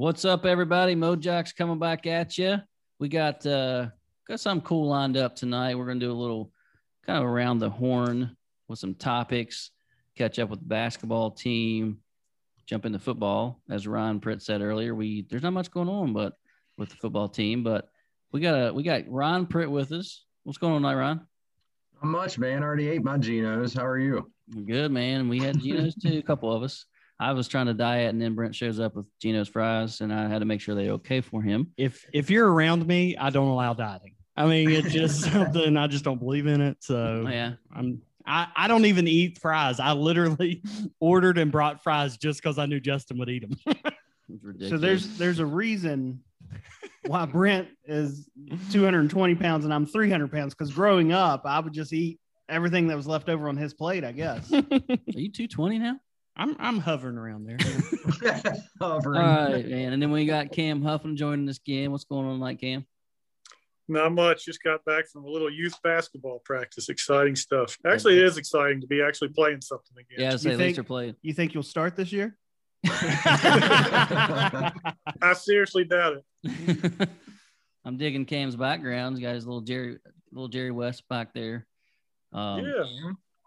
[0.00, 0.94] What's up, everybody?
[0.94, 2.56] Mojack's coming back at you.
[2.98, 3.88] We got uh,
[4.26, 5.74] got something cool lined up tonight.
[5.74, 6.50] We're gonna do a little
[7.04, 8.34] kind of around the horn
[8.66, 9.72] with some topics,
[10.16, 11.98] catch up with the basketball team,
[12.64, 13.60] jump into football.
[13.68, 16.32] As Ryan Pritt said earlier, we there's not much going on, but
[16.78, 17.90] with the football team, but
[18.32, 20.24] we got a we got Ron Pritt with us.
[20.44, 21.26] What's going on tonight, Ron?
[22.02, 22.62] Not much, man.
[22.62, 23.76] I already ate my Genos.
[23.76, 24.32] How are you?
[24.64, 25.28] Good, man.
[25.28, 26.86] We had Genos too, a couple of us.
[27.20, 30.26] I was trying to diet, and then Brent shows up with Geno's fries, and I
[30.26, 31.70] had to make sure they okay for him.
[31.76, 34.14] If if you're around me, I don't allow dieting.
[34.38, 36.78] I mean, it's just something I just don't believe in it.
[36.80, 39.80] So yeah, I'm I, I don't even eat fries.
[39.80, 40.62] I literally
[41.00, 43.76] ordered and brought fries just because I knew Justin would eat them.
[44.68, 46.22] so there's there's a reason
[47.06, 48.30] why Brent is
[48.70, 52.18] 220 pounds and I'm 300 pounds because growing up I would just eat
[52.48, 54.04] everything that was left over on his plate.
[54.04, 54.50] I guess.
[54.54, 56.00] Are you 220 now?
[56.36, 57.58] I'm I'm hovering around there.
[58.80, 59.20] hovering.
[59.20, 59.92] All right, man.
[59.92, 61.92] And then we got Cam Huffman joining us again.
[61.92, 62.86] What's going on tonight, Cam?
[63.88, 64.44] Not much.
[64.44, 66.88] Just got back from a little youth basketball practice.
[66.88, 67.76] Exciting stuff.
[67.84, 70.30] Actually, it is exciting to be actually playing something again.
[70.30, 71.16] Yeah, say think, are playing.
[71.22, 72.36] You think you'll start this year?
[72.86, 74.72] I
[75.34, 77.08] seriously doubt it.
[77.84, 79.16] I'm digging Cam's background.
[79.16, 79.98] He's got his little Jerry,
[80.32, 81.66] little Jerry West back there.
[82.32, 82.84] Um, yeah,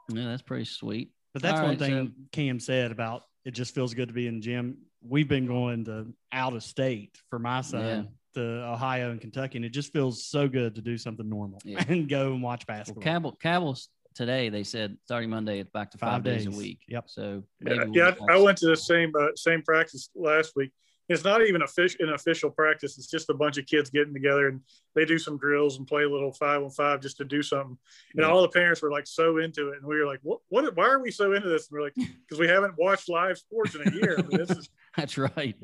[0.09, 1.11] yeah, that's pretty sweet.
[1.33, 3.51] But that's All one right, thing so, Cam said about it.
[3.51, 4.77] Just feels good to be in the gym.
[5.01, 8.41] We've been going to out of state for my son yeah.
[8.41, 11.83] to Ohio and Kentucky, and it just feels so good to do something normal yeah.
[11.89, 13.03] and go and watch basketball.
[13.03, 16.45] Well, Cabell, Cabell's today they said starting Monday it's back to five, five days.
[16.45, 16.55] days.
[16.55, 16.79] a week.
[16.87, 17.05] Yep.
[17.07, 20.71] So yeah, yeah I, I went to the same uh, same practice last week
[21.09, 22.97] it's not even official an official practice.
[22.97, 24.61] It's just a bunch of kids getting together and
[24.95, 27.77] they do some drills and play a little five on five just to do something.
[28.13, 28.29] And yeah.
[28.29, 30.39] all the parents were like so into it, and we were like, "What?
[30.49, 30.75] What?
[30.75, 33.75] Why are we so into this?" And we're like, "Because we haven't watched live sports
[33.75, 35.55] in a year." I mean, is- That's right.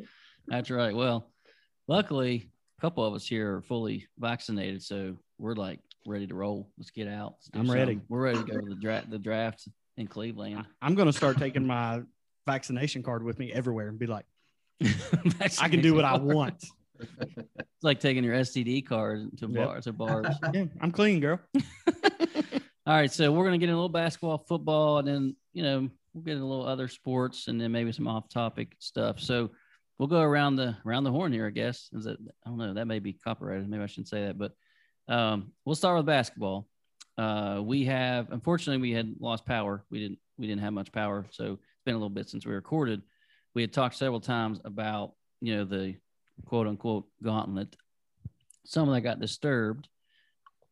[0.47, 0.95] That's right.
[0.95, 1.29] Well,
[1.87, 6.69] luckily, a couple of us here are fully vaccinated, so we're like ready to roll.
[6.77, 7.35] Let's get out.
[7.37, 7.75] Let's I'm something.
[7.75, 8.02] ready.
[8.09, 9.09] We're ready to go to the draft.
[9.09, 10.65] The draft in Cleveland.
[10.81, 12.02] I'm going to start taking my
[12.47, 14.25] vaccination card with me everywhere and be like,
[15.61, 16.63] I can do what I want.
[16.99, 19.65] It's like taking your STD card to yep.
[19.65, 20.35] bars to bars.
[20.53, 21.39] Yeah, I'm clean, girl.
[22.85, 25.89] All right, so we're gonna get in a little basketball, football, and then you know
[26.13, 29.21] we'll get in a little other sports, and then maybe some off-topic stuff.
[29.21, 29.51] So
[29.97, 31.89] we'll go around the around the horn here, I guess.
[31.93, 32.73] Is that I don't know.
[32.73, 33.69] That may be copyrighted.
[33.69, 34.51] Maybe I shouldn't say that, but
[35.07, 36.67] um, we'll start with basketball.
[37.17, 39.85] Uh, we have unfortunately we had lost power.
[39.89, 42.53] We didn't we didn't have much power, so it's been a little bit since we
[42.53, 43.01] recorded
[43.55, 45.95] we had talked several times about you know the
[46.45, 47.76] quote unquote gauntlet.
[48.65, 49.87] Some of that got disturbed,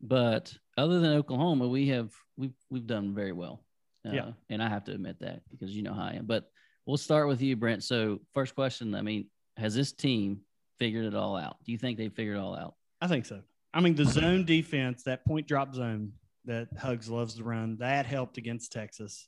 [0.02, 3.64] but other than Oklahoma, we have we've we've done very well.
[4.06, 6.26] Uh, yeah, and I have to admit that because you know how I am.
[6.26, 6.50] But
[6.86, 7.84] we'll start with you, Brent.
[7.84, 9.28] So first question, I mean,
[9.58, 10.42] has this team
[10.80, 11.58] figured it all out?
[11.66, 12.76] Do you think they figured it all out?
[13.02, 13.42] I think so.
[13.74, 16.14] I mean, the zone defense, that point drop zone
[16.46, 19.28] that Hugs loves to run, that helped against Texas.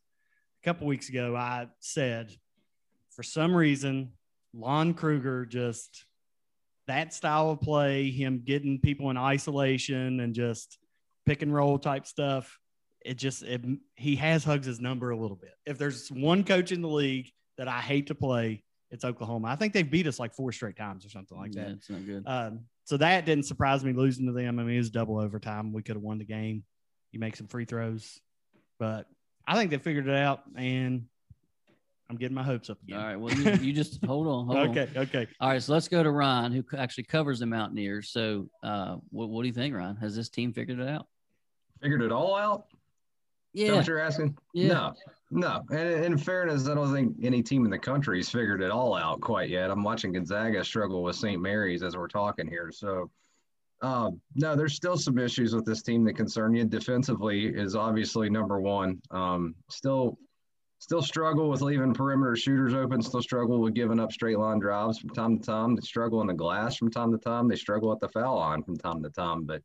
[0.64, 2.36] A couple weeks ago, I said
[3.19, 4.13] for some reason,
[4.53, 6.06] Lon Kruger just
[6.88, 10.78] that style of play, him getting people in isolation and just
[11.25, 12.58] pick and roll type stuff.
[13.03, 13.62] It just it,
[13.96, 15.52] he has hugs his number a little bit.
[15.66, 19.50] If there's one coach in the league that I hate to play, it's Oklahoma.
[19.50, 21.72] I think they've beat us like four straight times or something like yeah, that.
[21.72, 22.24] It's not good.
[22.25, 24.59] Um, so that didn't surprise me losing to them.
[24.59, 25.74] I mean, it was double overtime.
[25.74, 26.63] We could have won the game.
[27.12, 28.18] You make some free throws,
[28.79, 29.08] but
[29.46, 30.44] I think they figured it out.
[30.56, 31.09] And
[32.09, 33.00] I'm getting my hopes up again.
[33.00, 33.16] All right.
[33.16, 34.47] Well, you, you just hold on.
[34.47, 34.90] Hold okay.
[34.96, 35.03] On.
[35.03, 35.28] Okay.
[35.40, 35.62] All right.
[35.62, 38.09] So let's go to Ron, who actually covers the Mountaineers.
[38.09, 39.96] So, uh, what, what do you think, Ron?
[39.97, 41.06] Has this team figured it out?
[41.81, 42.66] Figured it all out?
[43.53, 43.74] Yeah.
[43.74, 44.36] what you're asking?
[44.53, 44.68] Yeah.
[44.68, 44.94] No,
[45.31, 45.62] no.
[45.72, 48.96] And in fairness, I don't think any team in the country has figured it all
[48.96, 49.70] out quite yet.
[49.70, 51.41] I'm watching Gonzaga struggle with St.
[51.41, 52.72] Mary's as we're talking here.
[52.72, 53.09] So,
[53.81, 56.66] um, no, there's still some issues with this team that concern you.
[56.66, 59.00] Defensively is obviously number one.
[59.12, 60.18] Um, still
[60.79, 64.97] still struggle with leaving perimeter shooters open, still struggle with giving up straight line drives
[64.97, 65.76] from time to time.
[65.76, 67.47] They struggle in the glass from time to time.
[67.47, 69.43] They struggle at the foul line from time to time.
[69.43, 69.61] But,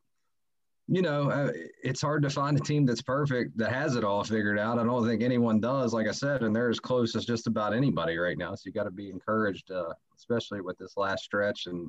[0.88, 1.52] you know, uh,
[1.82, 4.78] it's hard to find a team that's perfect that has it all figured out.
[4.78, 7.74] I don't think anyone does, like I said, and they're as close as just about
[7.74, 8.54] anybody right now.
[8.56, 11.88] So you got to be encouraged, uh, especially with this last stretch and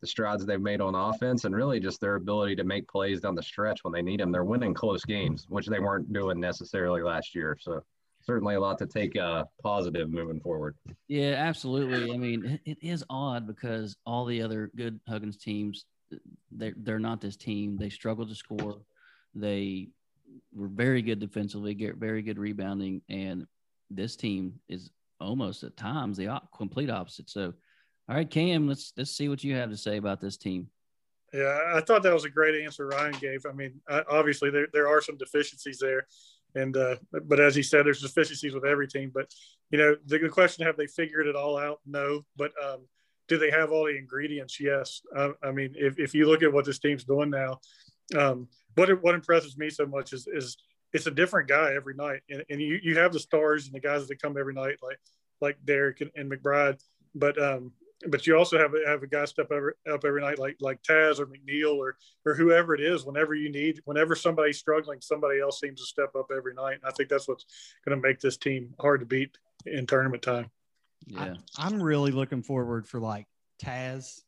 [0.00, 3.36] the strides they've made on offense and really just their ability to make plays down
[3.36, 4.32] the stretch when they need them.
[4.32, 7.56] They're winning close games, which they weren't doing necessarily last year.
[7.60, 7.82] So,
[8.26, 10.76] certainly a lot to take uh, positive moving forward.
[11.08, 12.12] Yeah, absolutely.
[12.12, 15.84] I mean, it is odd because all the other good Huggins teams,
[16.50, 17.76] they're, they're not this team.
[17.76, 18.80] They struggle to score.
[19.34, 19.88] They
[20.54, 23.46] were very good defensively, get very good rebounding, and
[23.90, 27.30] this team is almost at times the complete opposite.
[27.30, 27.54] So
[28.08, 30.68] All right, Cam, let's let's see what you have to say about this team.
[31.32, 33.44] Yeah, I thought that was a great answer Ryan gave.
[33.44, 36.06] I mean, obviously there, there are some deficiencies there,
[36.54, 39.10] and uh, but as he said, there's deficiencies with every team.
[39.12, 39.30] But
[39.70, 41.80] you know, the, the question: Have they figured it all out?
[41.86, 42.86] No, but um,
[43.28, 44.60] do they have all the ingredients?
[44.60, 45.00] Yes.
[45.14, 47.58] Uh, I mean, if, if you look at what this team's doing now,
[48.16, 50.56] um, what what impresses me so much is is
[50.92, 53.80] it's a different guy every night, and, and you, you have the stars and the
[53.80, 54.98] guys that come every night, like
[55.40, 56.80] like Derek and, and McBride,
[57.14, 57.72] but um,
[58.08, 61.18] but you also have have a guy step over, up every night like like Taz
[61.18, 61.96] or McNeil or
[62.26, 63.04] or whoever it is.
[63.04, 66.74] Whenever you need, whenever somebody's struggling, somebody else seems to step up every night.
[66.74, 67.46] And I think that's what's
[67.84, 69.36] going to make this team hard to beat
[69.66, 70.50] in tournament time.
[71.06, 73.26] Yeah, I, am really looking forward for like
[73.62, 74.20] Taz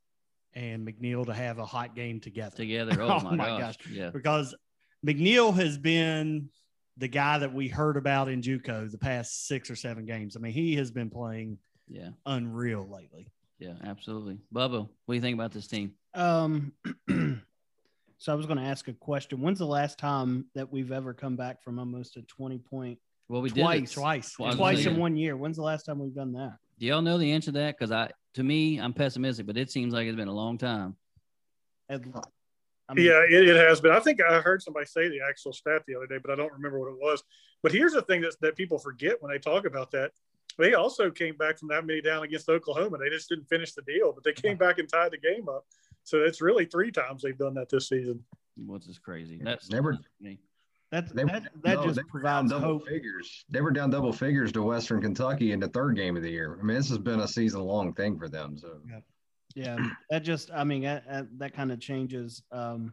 [0.55, 2.57] and McNeil to have a hot game together.
[2.57, 3.61] Together, oh, oh my, gosh.
[3.61, 3.77] gosh.
[3.91, 4.55] yeah, because
[5.05, 6.51] McNeil has been
[6.99, 10.37] the guy that we heard about in JUCO the past six or seven games.
[10.37, 11.59] I mean, he has been playing
[11.89, 13.29] yeah unreal lately.
[13.59, 14.39] Yeah, absolutely.
[14.53, 15.93] Bubba, what do you think about this team?
[16.15, 16.73] Um,
[18.19, 19.41] so I was going to ask a question.
[19.41, 22.99] When's the last time that we've ever come back from almost a 20 point?
[23.29, 25.37] Well, we twice, did twice, twice, twice in one year.
[25.37, 26.57] When's the last time we've done that?
[26.79, 27.77] Do y'all know the answer to that?
[27.77, 30.97] Because I, to me, I'm pessimistic, but it seems like it's been a long time.
[32.89, 33.91] I mean, yeah, it, it, has been.
[33.91, 36.53] I think I heard somebody say the actual stat the other day, but I don't
[36.53, 37.23] remember what it was.
[37.63, 40.13] But here's the thing that, that people forget when they talk about that
[40.59, 42.99] they also came back from that many down against Oklahoma.
[42.99, 45.67] They just didn't finish the deal, but they came back and tied the game up.
[46.05, 48.23] So it's really three times they've done that this season.
[48.57, 49.41] What's is crazy?
[49.43, 49.99] That's never.
[50.91, 52.87] That's, they, that that no, just provides hope.
[52.87, 53.45] Figures.
[53.51, 56.59] They were down double figures to Western Kentucky in the third game of the year.
[56.61, 58.57] I mean, this has been a season long thing for them.
[58.57, 59.01] So yeah,
[59.55, 62.43] yeah that just I mean that, that kind of changes.
[62.53, 62.93] Um,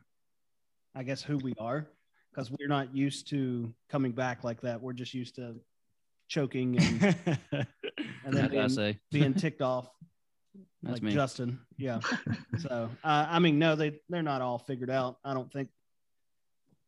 [0.95, 1.87] I guess who we are
[2.31, 4.81] because we're not used to coming back like that.
[4.81, 5.55] We're just used to
[6.27, 7.67] choking and,
[8.25, 8.99] and then being, say.
[9.11, 9.89] being ticked off.
[10.83, 11.13] That's like me.
[11.13, 11.59] Justin.
[11.77, 11.99] Yeah.
[12.59, 15.17] so uh, I mean, no, they they're not all figured out.
[15.23, 15.69] I don't think.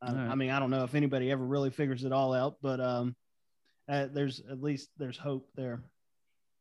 [0.01, 0.29] Uh, right.
[0.29, 3.15] I mean, I don't know if anybody ever really figures it all out, but um,
[3.87, 5.81] uh, there's at least there's hope there.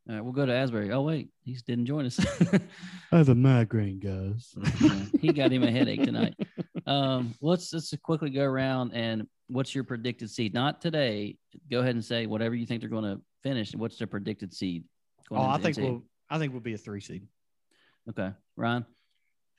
[0.08, 0.92] All right, we'll go to Asbury.
[0.92, 2.20] Oh wait, he didn't join us.
[3.10, 4.54] I have a migraine, guys.
[5.20, 6.34] he got him a headache tonight.
[6.86, 10.54] Um, let's let's quickly go around and what's your predicted seed?
[10.54, 11.36] Not today.
[11.70, 13.74] Go ahead and say whatever you think they're going to finish.
[13.74, 14.84] What's their predicted seed?
[15.30, 16.02] Oh, I think we'll.
[16.30, 17.26] I think we'll be a three seed.
[18.08, 18.84] Okay, Ryan.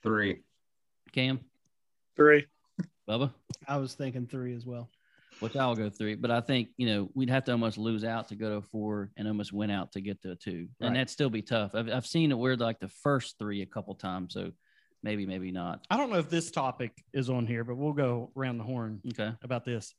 [0.02, 0.42] Three.
[1.12, 1.40] Cam.
[2.16, 2.46] Three.
[3.08, 3.32] Bubba.
[3.66, 4.90] I was thinking three as well.
[5.40, 8.28] Which I'll go three, but I think you know we'd have to almost lose out
[8.28, 10.96] to go to a four and almost win out to get to a two, and
[10.96, 11.74] that'd still be tough.
[11.74, 14.52] I've, I've seen it where like the first three a couple times, so
[15.06, 15.86] maybe, maybe not.
[15.88, 19.00] I don't know if this topic is on here, but we'll go around the horn
[19.08, 19.32] okay.
[19.42, 19.94] about this.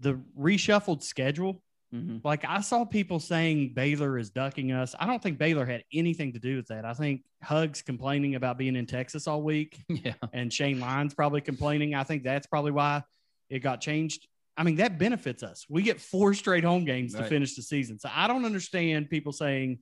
[0.00, 1.62] The reshuffled schedule.
[1.94, 2.18] Mm-hmm.
[2.22, 4.94] Like I saw people saying Baylor is ducking us.
[5.00, 6.84] I don't think Baylor had anything to do with that.
[6.84, 9.78] I think Hugs complaining about being in Texas all week.
[9.88, 10.14] Yeah.
[10.32, 11.94] And Shane Lyons probably complaining.
[11.94, 13.02] I think that's probably why
[13.48, 14.28] it got changed.
[14.56, 15.64] I mean, that benefits us.
[15.68, 17.22] We get four straight home games right.
[17.22, 17.98] to finish the season.
[17.98, 19.78] So I don't understand people saying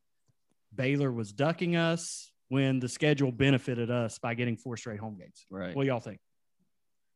[0.74, 5.44] Baylor was ducking us when the schedule benefited us by getting four straight home games.
[5.50, 5.74] Right.
[5.74, 6.20] What do y'all think?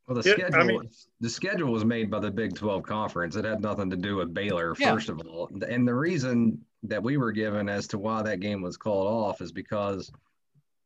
[0.09, 0.91] Well, the yeah, schedule I mean,
[1.21, 3.37] the schedule was made by the Big 12 conference.
[3.37, 4.93] It had nothing to do with Baylor, yeah.
[4.93, 5.49] first of all.
[5.69, 9.41] And the reason that we were given as to why that game was called off
[9.41, 10.11] is because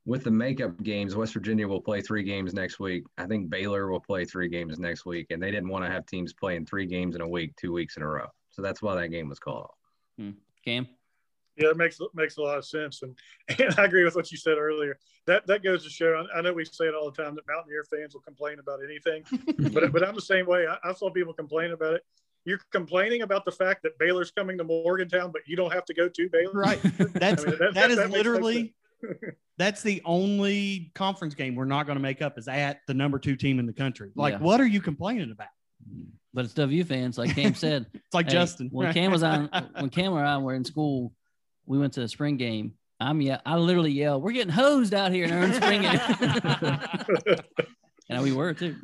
[0.04, 3.04] with the makeup games, West Virginia will play three games next week.
[3.16, 6.04] I think Baylor will play three games next week, and they didn't want to have
[6.04, 8.26] teams playing three games in a week, two weeks in a row.
[8.50, 9.78] So that's why that game was called off.
[10.18, 10.30] Hmm.
[10.62, 10.88] Cam.
[11.56, 13.16] Yeah, it makes makes a lot of sense, and
[13.60, 14.98] and I agree with what you said earlier.
[15.26, 16.24] That that goes to show.
[16.34, 19.24] I, know we say it all the time that Mountaineer fans will complain about anything,
[19.72, 20.66] but but I'm the same way.
[20.66, 22.02] I, I saw people complain about it.
[22.44, 25.94] You're complaining about the fact that Baylor's coming to Morgantown, but you don't have to
[25.94, 26.52] go to Baylor.
[26.52, 26.80] Right.
[26.82, 28.74] That's I mean, that, that, that is literally.
[29.58, 33.20] that's the only conference game we're not going to make up is at the number
[33.20, 34.10] two team in the country.
[34.16, 34.40] Like, yeah.
[34.40, 35.48] what are you complaining about?
[36.34, 37.86] But it's W fans, like Cam said.
[37.92, 38.70] it's like hey, Justin.
[38.72, 41.12] When Cam was on, when Cam and I were in school,
[41.66, 42.74] we went to the spring game.
[43.00, 47.36] I'm yeah, I literally yelled, "We're getting hosed out here in Earn Spring," game,"
[48.08, 48.76] and we were too.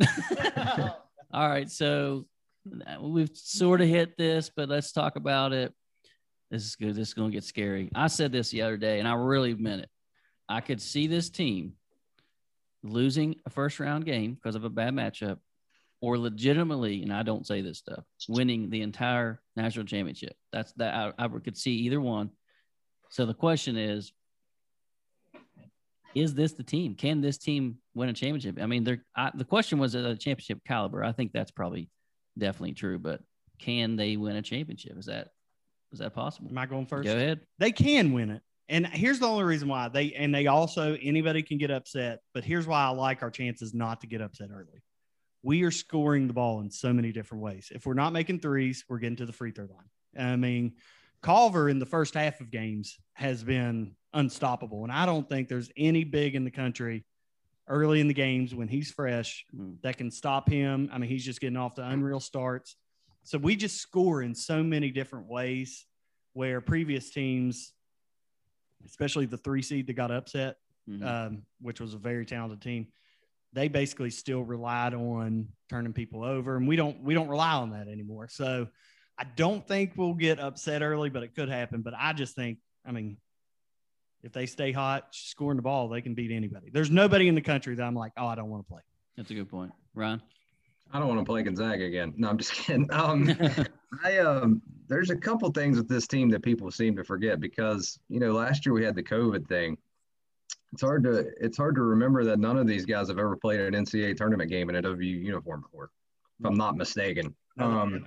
[1.32, 2.26] All right, so
[2.86, 5.72] uh, we've sort of hit this, but let's talk about it.
[6.50, 6.94] This is good.
[6.94, 7.90] This is going to get scary.
[7.94, 9.90] I said this the other day, and I really meant it.
[10.48, 11.74] I could see this team
[12.82, 15.38] losing a first round game because of a bad matchup,
[16.00, 20.36] or legitimately, and I don't say this stuff, winning the entire national championship.
[20.52, 22.30] That's that I, I could see either one.
[23.08, 24.12] So the question is,
[26.14, 26.94] is this the team?
[26.94, 28.58] Can this team win a championship?
[28.60, 31.04] I mean, they're, I, the question was a championship caliber.
[31.04, 31.90] I think that's probably
[32.36, 33.20] definitely true, but
[33.58, 34.96] can they win a championship?
[34.98, 35.28] Is that
[35.92, 36.50] is that possible?
[36.50, 37.06] Am I going first?
[37.06, 37.40] Go ahead.
[37.58, 38.42] They can win it.
[38.68, 42.44] And here's the only reason why they and they also anybody can get upset, but
[42.44, 44.82] here's why I like our chances not to get upset early.
[45.42, 47.70] We are scoring the ball in so many different ways.
[47.74, 50.32] If we're not making threes, we're getting to the free throw line.
[50.32, 50.74] I mean,
[51.22, 55.70] Culver in the first half of games has been unstoppable, and I don't think there's
[55.76, 57.04] any big in the country
[57.66, 59.80] early in the games when he's fresh Mm.
[59.82, 60.88] that can stop him.
[60.92, 62.76] I mean, he's just getting off to unreal starts.
[63.24, 65.86] So we just score in so many different ways
[66.32, 67.74] where previous teams,
[68.86, 70.56] especially the three seed that got upset,
[70.88, 71.04] Mhm.
[71.04, 72.90] um, which was a very talented team,
[73.52, 77.70] they basically still relied on turning people over, and we don't we don't rely on
[77.70, 78.28] that anymore.
[78.28, 78.68] So
[79.18, 81.82] I don't think we'll get upset early, but it could happen.
[81.82, 83.16] But I just think, I mean,
[84.22, 86.70] if they stay hot, scoring the ball, they can beat anybody.
[86.72, 88.82] There's nobody in the country that I'm like, oh, I don't want to play.
[89.16, 90.22] That's a good point, Ryan.
[90.92, 92.14] I don't want to play Gonzaga again.
[92.16, 92.88] No, I'm just kidding.
[92.92, 93.36] Um,
[94.04, 97.98] I um, there's a couple things with this team that people seem to forget because
[98.08, 99.76] you know last year we had the COVID thing.
[100.72, 103.60] It's hard to it's hard to remember that none of these guys have ever played
[103.60, 105.90] an NCAA tournament game in a W uniform before,
[106.40, 107.34] if I'm not mistaken.
[107.58, 108.06] Um,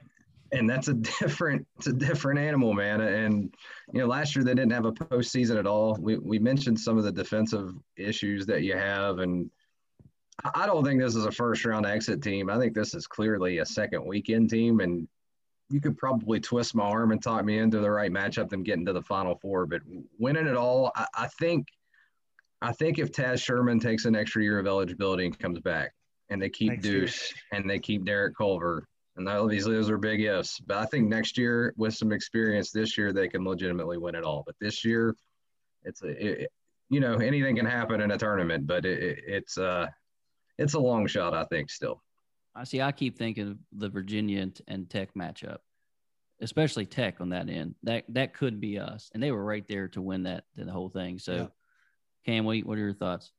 [0.52, 3.02] and that's a different it's a different animal, man.
[3.02, 3.54] And
[3.94, 5.98] you know, last year they didn't have a postseason at all.
[6.00, 9.50] We we mentioned some of the defensive issues that you have, and
[10.56, 12.50] I don't think this is a first round exit team.
[12.50, 15.08] I think this is clearly a second weekend team, and
[15.70, 18.86] you could probably twist my arm and talk me into the right matchup them getting
[18.86, 19.66] to the final four.
[19.66, 19.82] But
[20.20, 21.68] winning it all, I, I think,
[22.62, 25.94] I think if Taz Sherman takes an extra year of eligibility and comes back,
[26.30, 27.02] and they keep year.
[27.02, 28.88] Deuce and they keep Derek Culver,
[29.28, 30.60] and obviously those are big ifs.
[30.60, 34.24] But I think next year, with some experience this year, they can legitimately win it
[34.24, 34.44] all.
[34.46, 35.16] But this year,
[35.84, 36.52] it's a, it,
[36.90, 39.88] you know, anything can happen in a tournament, but it, it, it's uh
[40.58, 42.02] it's a long shot, I think, still.
[42.54, 42.82] I see.
[42.82, 45.58] I keep thinking the Virginia and, and Tech matchup,
[46.42, 47.76] especially Tech on that end.
[47.84, 50.90] That that could be us, and they were right there to win that the whole
[50.90, 51.18] thing.
[51.18, 51.48] So, Yeah.
[52.26, 53.32] Cam, what, what are your thoughts?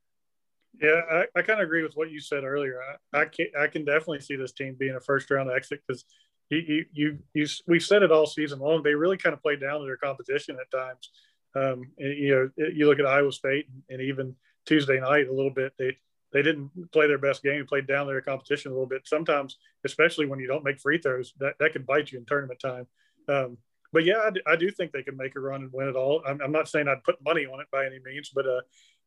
[0.80, 2.80] Yeah, I, I kind of agree with what you said earlier.
[3.12, 6.04] I, I can I can definitely see this team being a first round exit because
[6.48, 8.82] you, you you you we've said it all season long.
[8.82, 11.10] They really kind of played down to their competition at times.
[11.54, 15.50] Um, and, you know, you look at Iowa State and even Tuesday night a little
[15.50, 15.72] bit.
[15.78, 15.98] They
[16.32, 17.66] they didn't play their best game.
[17.66, 19.06] Played down their competition a little bit.
[19.06, 22.60] Sometimes, especially when you don't make free throws, that that can bite you in tournament
[22.60, 22.86] time.
[23.28, 23.58] Um,
[23.92, 25.96] but yeah, I do, I do think they can make a run and win it
[25.96, 26.22] all.
[26.26, 28.62] I'm, I'm not saying I'd put money on it by any means, but uh,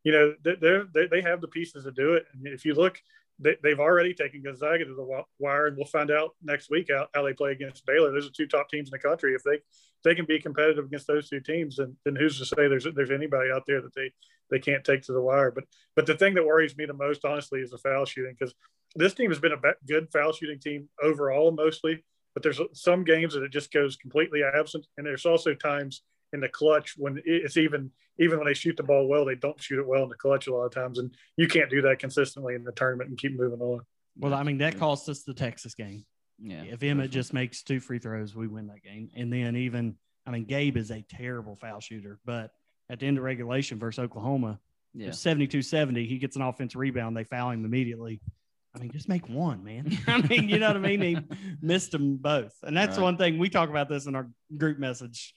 [0.05, 2.25] you know, they they have the pieces to do it.
[2.33, 3.01] And if you look,
[3.39, 7.07] they, they've already taken Gonzaga to the wire, and we'll find out next week how,
[7.13, 8.11] how they play against Baylor.
[8.11, 9.33] Those are two top teams in the country.
[9.33, 9.59] If they
[10.03, 13.11] they can be competitive against those two teams, then, then who's to say there's there's
[13.11, 14.11] anybody out there that they
[14.51, 15.51] they can't take to the wire?
[15.51, 18.53] But but the thing that worries me the most, honestly, is the foul shooting because
[18.95, 22.03] this team has been a good foul shooting team overall, mostly.
[22.35, 26.39] But there's some games that it just goes completely absent, and there's also times in
[26.39, 29.79] the clutch when it's even even when they shoot the ball well, they don't shoot
[29.79, 32.55] it well in the clutch a lot of times, and you can't do that consistently
[32.55, 33.81] in the tournament and keep moving on.
[34.17, 36.05] Well, I mean, that cost us the Texas game.
[36.41, 36.63] Yeah.
[36.63, 39.09] If Emmitt just makes two free throws, we win that game.
[39.15, 42.51] And then even, I mean, Gabe is a terrible foul shooter, but
[42.89, 44.59] at the end of regulation versus Oklahoma,
[44.93, 45.11] Yeah.
[45.11, 47.17] 72 70, he gets an offensive rebound.
[47.17, 48.21] They foul him immediately.
[48.73, 49.97] I mean, just make one, man.
[50.07, 51.01] I mean, you know what I mean?
[51.01, 51.17] He
[51.61, 52.53] missed them both.
[52.63, 53.03] And that's Right.
[53.03, 55.33] one thing we talk about this in our group message.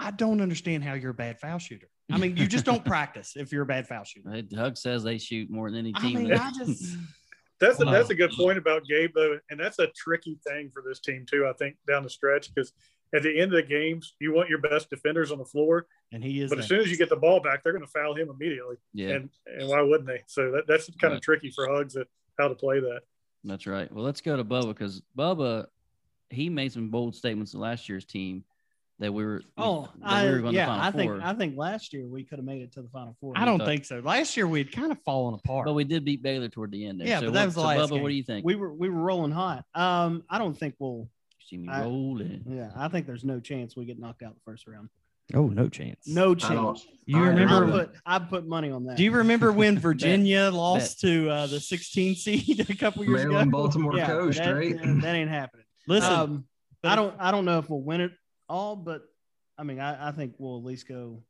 [0.00, 1.88] I don't understand how you're a bad foul shooter.
[2.10, 4.30] I mean, you just don't practice if you're a bad foul shooter.
[4.30, 6.16] Hey, Doug says they shoot more than any team.
[6.16, 6.28] I team.
[6.28, 6.96] mean, I just,
[7.60, 10.80] That's a, that's a good point about Gabe though, and that's a tricky thing for
[10.86, 11.44] this team too.
[11.48, 12.72] I think down the stretch because
[13.12, 16.22] at the end of the games, you want your best defenders on the floor, and
[16.22, 18.14] he is, but as soon as you get the ball back, they're going to foul
[18.14, 18.76] him immediately.
[18.94, 20.22] yeah, And and why wouldn't they?
[20.28, 21.16] So that, that's kind Right.
[21.16, 22.06] of tricky for Hugs at
[22.38, 23.00] how to play that.
[23.42, 23.92] that's right.
[23.92, 25.66] Well, let's go to Bubba because Bubba,
[26.30, 28.44] he made some bold statements in last year's team
[29.00, 29.42] that we were.
[29.56, 31.20] Oh, that I, we were going to yeah, Final I think Four.
[31.22, 33.32] I think last year we could have made it to the final four.
[33.36, 34.00] I don't thought- think so.
[34.00, 35.66] Last year we'd kind of fallen apart.
[35.66, 37.06] But we did beat Baylor toward the end there.
[37.08, 38.02] Yeah, so but that what- was the so last Bubba, game.
[38.02, 38.44] what do you think?
[38.46, 39.64] we were we were rolling hot.
[39.74, 41.08] Um, I don't think we'll.
[41.40, 42.42] you see me I- rolling.
[42.48, 44.88] Yeah, I think there's no chance we get knocked out the first round.
[45.34, 46.08] oh, no chance.
[46.08, 46.86] No chance.
[47.04, 47.64] You I I remember?
[47.64, 47.72] agree.
[47.80, 48.96] put I put money on that.
[48.96, 53.50] Do you remember when Virginia lost to uh, the 16 seed a couple years Maryland,
[53.50, 53.58] ago?
[53.58, 54.76] Baltimore yeah, but coast, that, right?
[55.02, 55.66] That ain't happening.
[55.86, 56.44] Listen, um,
[56.82, 58.12] but I don't I don't know if we'll win it
[58.48, 59.02] all, but
[59.58, 61.22] I mean I, I think we'll at least go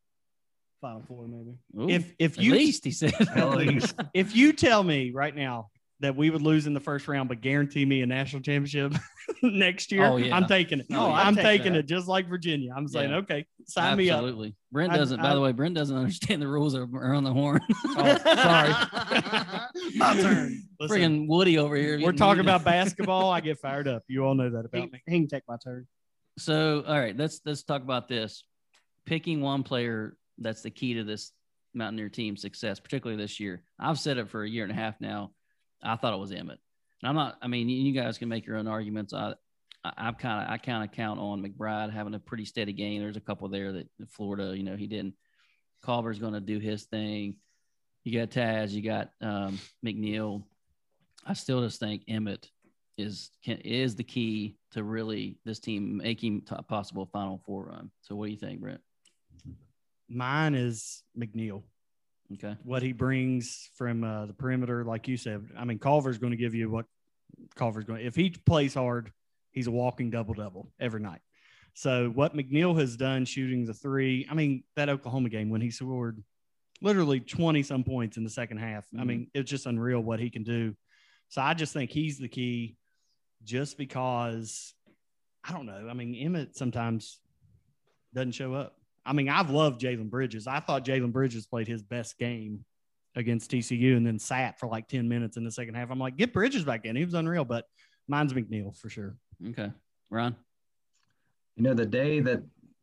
[0.81, 1.59] final four maybe.
[1.79, 3.13] Ooh, if if at you least he said.
[3.35, 3.95] At least.
[4.15, 5.69] if you tell me right now
[6.01, 8.93] that we would lose in the first round, but guarantee me a national championship
[9.43, 10.37] next year, Oh, yeah.
[10.37, 10.87] I'm taking it.
[10.93, 11.11] Oh.
[11.11, 11.81] I'm taking that.
[11.81, 12.73] it just like Virginia.
[12.77, 13.17] I'm saying, Yeah.
[13.17, 14.19] okay, sign me up.
[14.19, 14.55] Absolutely.
[14.71, 15.21] Brent doesn't.
[15.21, 17.59] by I- the way, Brent doesn't understand the rules around the horn.
[17.85, 18.73] Oh, sorry.
[19.97, 20.63] My turn.
[20.79, 21.99] Listen, Friggin' Woody over here.
[22.01, 23.31] we're talking about basketball.
[23.33, 24.05] I get fired up.
[24.07, 25.03] You all know that He, about me.
[25.07, 25.87] he can take my turn.
[26.39, 28.45] So, all right, let's let's talk about this.
[29.05, 31.33] Picking one player that's the key to this
[31.75, 33.63] Mountaineer team success, particularly this year.
[33.79, 35.33] I've said it for a year and a half now.
[35.83, 36.59] I thought it was Emmitt.
[37.01, 37.39] And I'm not.
[37.43, 39.13] I mean, you guys can make your own arguments.
[39.13, 39.35] I,
[39.85, 43.01] I kind of, I kind of count on McBride having a pretty steady game.
[43.01, 45.15] There's a couple there that Florida, you know, he didn't.
[45.83, 47.37] Culver's going to do his thing.
[48.05, 50.43] You got Taz, you got um, McNeil.
[51.27, 52.47] I still just think Emmitt
[52.99, 57.91] is can, is the key to really this team making t- possible Final Four run.
[58.03, 58.81] So, what do you think, Brent?
[60.09, 61.63] Mine is McNeil.
[62.35, 62.57] Okay.
[62.63, 65.49] What he brings from uh, the perimeter, like you said.
[65.57, 66.85] I mean, Culver's going to give you what
[67.55, 68.05] Culver's going.
[68.05, 69.13] If he plays hard,
[69.53, 71.21] he's a walking double double every night.
[71.75, 75.71] So what McNeil has done shooting the three, I mean, that Oklahoma game when he
[75.71, 76.23] scored
[76.83, 78.85] literally 20 some points in the second half.
[78.87, 79.01] Mm-hmm.
[79.01, 80.75] I mean, it's just unreal what he can do.
[81.29, 82.77] So I just think he's the key
[83.45, 84.75] just because
[85.45, 85.89] I don't know.
[85.89, 87.21] I mean, Emmitt sometimes
[88.15, 88.77] doesn't show up.
[89.07, 90.47] I mean, I've loved Jalen Bridges.
[90.47, 92.65] I thought Jalen Bridges played his best game
[93.15, 95.91] against TCU and then sat for like 10 minutes in the second half.
[95.91, 96.95] I'm like, get Bridges back in.
[96.95, 97.65] He was unreal, but
[98.07, 99.17] mine's McNeil for sure.
[99.49, 99.71] Okay.
[100.11, 100.37] Ron?
[101.57, 102.43] You know, the day that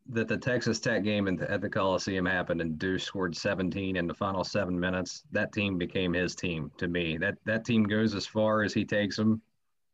[0.10, 4.06] that the Texas Tech game the, at the Coliseum happened and Deuce scored 17 in
[4.06, 7.18] the final seven minutes, that team became his team to me.
[7.18, 9.42] That that team goes as far as he takes them.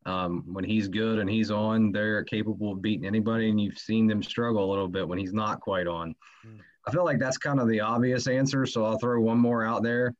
[0.05, 4.07] Um, when he's good and he's on, they're capable of beating anybody, and you've seen
[4.07, 6.15] them struggle a little bit when he's not quite on.
[6.45, 6.59] Mm.
[6.87, 9.83] I feel like that's kind of the obvious answer, so I'll throw one more out
[9.83, 10.15] there.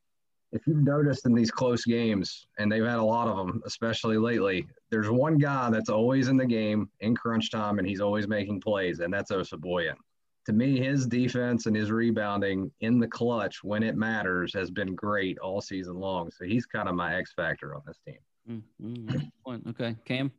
[0.52, 4.18] If you've noticed in these close games, and they've had a lot of them, especially
[4.18, 8.28] lately, there's one guy that's always in the game in crunch time, and he's always
[8.28, 9.96] making plays, and that's Osabuohien.
[10.48, 14.94] To me, his defense and his rebounding in the clutch when it matters has been
[14.94, 16.32] great all season long.
[16.32, 18.18] So he's kind of my X factor on this team.
[18.50, 19.70] Mm-hmm.
[19.70, 20.32] Okay, Cam.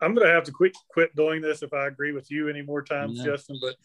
[0.00, 2.62] I'm going to have to quit quit doing this if I agree with you any
[2.62, 3.24] more times, yeah.
[3.24, 3.58] Justin.
[3.60, 3.76] But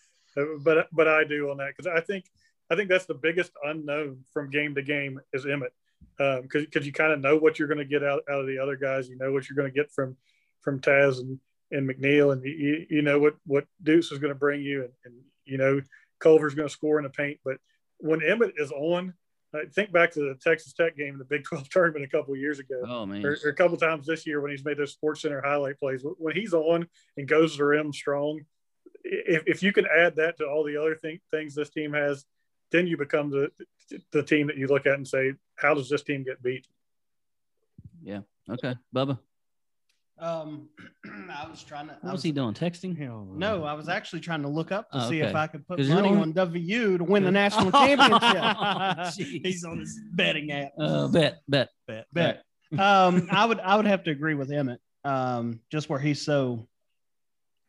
[0.63, 2.25] but but I do on that because I think
[2.69, 5.71] I think that's the biggest unknown from game to game is Emmitt
[6.17, 8.47] because um, because you kind of know what you're going to get out, out of
[8.47, 9.09] the other guys.
[9.09, 10.15] You know what you're going to get from
[10.61, 11.39] from Taz and
[11.71, 14.93] and McNeil, and you, you know what what Deuce is going to bring you, and,
[15.05, 15.13] and
[15.45, 15.81] you know
[16.19, 17.39] Culver's going to score in the paint.
[17.43, 17.57] But
[17.99, 19.13] when Emmitt is on,
[19.53, 22.35] I think back to the Texas Tech game in the Big 12 tournament a couple
[22.35, 22.81] years ago.
[22.87, 23.25] Oh man!
[23.25, 26.03] Or, or, a couple times this year when he's made those Sports Center highlight plays.
[26.17, 28.41] When he's on and goes to the rim strong,
[29.03, 32.25] if, if you can add that to all the other thing, things this team has,
[32.71, 33.51] then you become the
[34.11, 36.67] the team that you look at and say, how does this team get beat?
[38.03, 38.21] Yeah.
[38.49, 39.19] Okay, Bubba.
[40.19, 40.69] Um,
[41.31, 41.93] I was trying to.
[41.93, 42.53] What was, was, he doing?
[42.53, 42.97] Texting?
[42.97, 45.29] Hell no, I was actually trying to look up to oh, see okay.
[45.29, 49.13] if I could put money on WU to win the national championship.
[49.43, 50.71] He's on his betting app.
[50.79, 52.43] Uh, bet, bet, bet, bet.
[52.77, 54.79] um, I would, I would have to agree with Emmitt.
[55.05, 56.67] Um, just where he's so,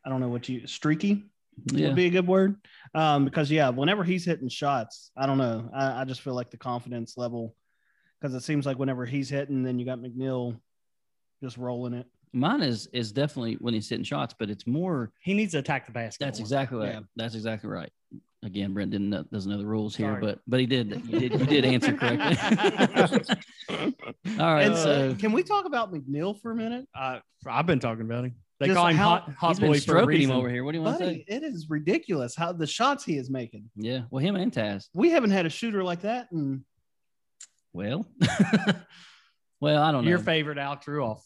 [0.04, 1.30] I don't know what you streaky
[1.66, 1.88] yeah.
[1.88, 2.56] would be a good word.
[2.94, 5.70] Um, because yeah, whenever he's hitting shots, I don't know.
[5.74, 7.54] I, I just feel like the confidence level,
[8.20, 10.58] because it seems like whenever he's hitting, then you got McNeil
[11.42, 12.06] just rolling it.
[12.32, 15.86] Mine is is definitely when he's hitting shots, but it's more he needs to attack
[15.86, 16.24] the basket.
[16.24, 16.44] That's more.
[16.44, 16.94] exactly right.
[16.94, 17.00] Yeah.
[17.16, 17.90] That's exactly right.
[18.42, 20.12] Again, Brent didn't know, doesn't know the rules Sorry.
[20.12, 21.02] here, but but he did.
[21.06, 22.36] You did, you did answer correctly.
[24.38, 24.66] All right.
[24.66, 26.88] And, so can we talk about McNeil for a minute?
[26.94, 28.36] Uh, I've been talking about him.
[28.60, 30.64] They Just call him how, hot, hot boy stroking him over here.
[30.64, 31.36] What do you want Buddy, to say?
[31.36, 33.70] It is ridiculous how the shots he is making.
[33.74, 34.02] Yeah.
[34.10, 34.88] Well, him and Taz.
[34.92, 36.30] We haven't had a shooter like that.
[36.30, 36.62] And
[37.72, 38.06] well,
[39.60, 40.10] well, I don't know.
[40.10, 41.20] Your favorite Alex Ruoff.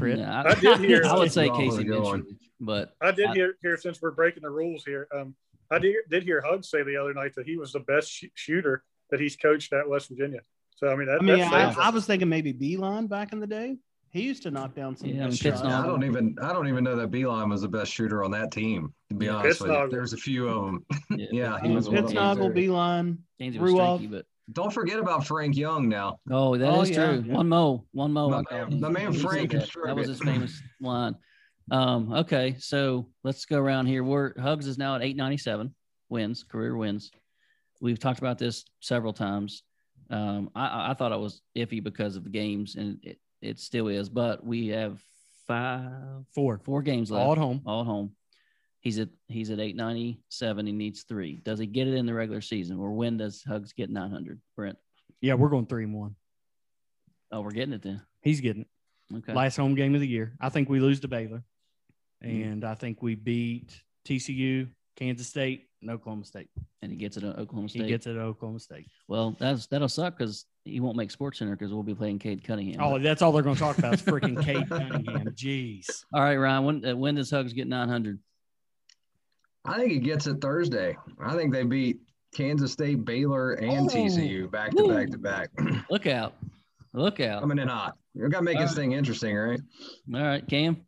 [0.00, 1.04] Yeah, I, I, did hear.
[1.04, 2.22] I would say Casey Mitchell,
[2.60, 5.06] but I did I, hear, hear since we're breaking the rules here.
[5.14, 5.34] Um,
[5.70, 8.24] I did did hear Hug say the other night that he was the best sh-
[8.34, 10.40] shooter that he's coached at West Virginia.
[10.76, 13.46] So I mean, that, I mean, I, I, was thinking maybe Beilein back in the
[13.46, 13.76] day.
[14.10, 15.08] He used to knock down some.
[15.08, 15.62] Yeah, shots.
[15.62, 18.52] I don't even I don't even know that Beilein was the best shooter on that
[18.52, 18.92] team.
[19.10, 20.86] To be yeah, honest with you, there's a few of them.
[21.10, 24.10] yeah, yeah he was Pittsnogle, Beilein, Ruoff.
[24.10, 26.18] But don't forget about Frank Young now.
[26.30, 27.24] Oh, that oh, is yeah, true.
[27.26, 27.34] Yeah.
[27.34, 28.28] One mo, one mo.
[28.28, 29.70] My man, my man Frank that.
[29.84, 31.16] that was his famous line.
[31.70, 34.04] Um, okay, so let's go around here.
[34.04, 35.74] We're Hugs is now at 897
[36.10, 37.10] wins, career wins.
[37.80, 39.62] We've talked about this several times.
[40.10, 43.88] Um, I, I thought it was iffy because of the games, and it, it still
[43.88, 45.00] is, but we have
[45.46, 45.90] five,
[46.34, 47.24] four, four games left.
[47.24, 47.62] All at home.
[47.64, 48.12] All at home.
[48.84, 50.66] He's at he's at 897.
[50.66, 51.40] He needs three.
[51.42, 54.38] Does he get it in the regular season, or when does Hugs get 900?
[54.56, 54.76] Brent.
[55.22, 56.16] Yeah, we're going three and one.
[57.32, 58.02] Oh, we're getting it then.
[58.20, 59.16] He's getting it.
[59.16, 59.32] Okay.
[59.32, 60.34] Last home game of the year.
[60.38, 61.42] I think we lose to Baylor,
[62.22, 62.42] mm-hmm.
[62.42, 62.66] and mm.
[62.66, 63.70] I think we beat
[64.06, 66.50] TCU, Kansas State, and Oklahoma State.
[66.82, 67.84] And he gets it at Oklahoma State.
[67.84, 68.86] He gets it at Oklahoma State.
[69.08, 72.44] Well, that's that'll suck because he won't make Sports Center because we'll be playing Cade
[72.44, 72.82] Cunningham.
[72.82, 75.28] Oh, that's all they're going to talk about is freaking Cade Cunningham.
[75.28, 76.04] Jeez.
[76.12, 76.64] All right, Ryan.
[76.64, 78.18] When uh, when does Hugs get 900?
[79.64, 80.96] I think he gets it Thursday.
[81.20, 81.98] I think they beat
[82.34, 83.94] Kansas State, Baylor, and Oh.
[83.94, 85.50] TCU back to back to back.
[85.90, 86.34] Look out.
[86.92, 87.40] Look out.
[87.40, 87.96] Coming in hot.
[88.14, 88.76] We got to make All this right.
[88.76, 89.60] thing interesting, right?
[90.14, 90.84] All right, Cam.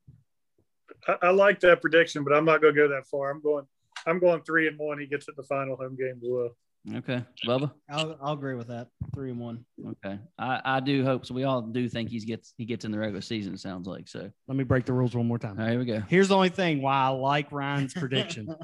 [1.09, 3.31] I, I like that prediction, but I'm not going to go that far.
[3.31, 3.65] I'm going.
[4.07, 5.01] I'm going three and one.
[5.01, 6.51] He gets it the final home game as well.
[6.94, 7.25] Okay.
[7.44, 7.72] Bubba.
[7.90, 8.87] I'll, I'll agree with that.
[9.12, 9.64] Three and one.
[10.05, 10.18] Okay.
[10.38, 11.35] I, I do hope so.
[11.35, 14.07] We all do think he's gets he gets in the regular season, it sounds like.
[14.09, 15.59] So Let me break the rules one more time.
[15.59, 16.01] all right, here we go.
[16.09, 18.55] Here's the only thing why I like Ryan's prediction.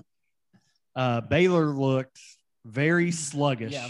[0.94, 2.18] Uh, Baylor looked
[2.64, 3.88] very sluggish Yeah,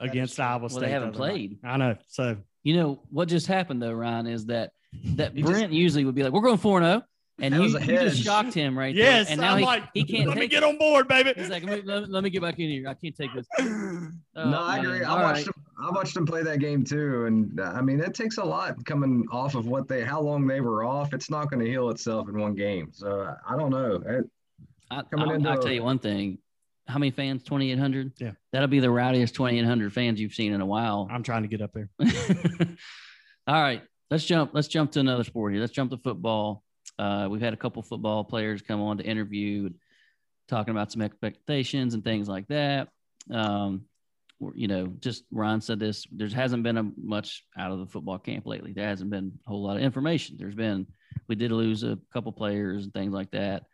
[0.00, 0.40] against.
[0.40, 0.80] Iowa Well, State.
[0.80, 1.30] they haven't other night.
[1.32, 1.58] played.
[1.64, 1.96] I know.
[2.08, 4.70] So You know what just happened though, Ryan, is that
[5.16, 7.02] that You just- Brent usually would be like, "We're going four and zero,"
[7.38, 9.32] and That you, you just shocked him right yes, there.
[9.32, 10.66] And now I'm he, like, he can't let me get it.
[10.66, 11.34] on board, baby.
[11.36, 12.88] He's like, let me, let, let me get back in here.
[12.88, 13.46] I can't take this.
[14.38, 15.02] Oh, no, I agree.
[15.02, 15.46] I watched right.
[15.46, 15.64] him.
[15.82, 18.84] I watched him play that game too, and uh, I mean, it takes a lot
[18.84, 21.14] coming off of what they, how long they were off.
[21.14, 22.90] It's not going to heal itself in one game.
[22.92, 24.02] So uh, I don't know.
[24.06, 24.30] It-
[24.90, 26.38] I, coming I'll, into I'll a- tell you one thing.
[26.86, 27.42] How many fans?
[27.44, 28.12] Twenty eight hundred.
[28.18, 28.32] Yeah.
[28.52, 31.08] that'll be the rowdiest twenty eight hundred fans you've seen in a while.
[31.10, 31.88] I'm trying to get up there.
[33.48, 34.50] All right, let's jump.
[34.52, 35.60] Let's jump to another sport here.
[35.60, 36.62] Let's jump to football.
[36.98, 39.70] Uh, we've had a couple football players come on to interview,
[40.48, 42.88] talking about some expectations and things like that.
[43.30, 43.82] Um,
[44.54, 46.06] you know, just Ron said this.
[46.12, 48.72] There hasn't been a much out of the football camp lately.
[48.72, 50.36] There hasn't been a whole lot of information.
[50.38, 50.86] There's been
[51.28, 53.64] we did lose a couple players and things like that.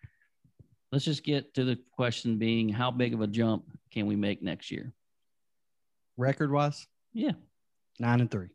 [0.92, 4.42] Let's just get to the question being how big of a jump can we make
[4.42, 4.92] next year?
[6.16, 7.32] Record wise, Yeah.
[7.98, 8.48] nine and three.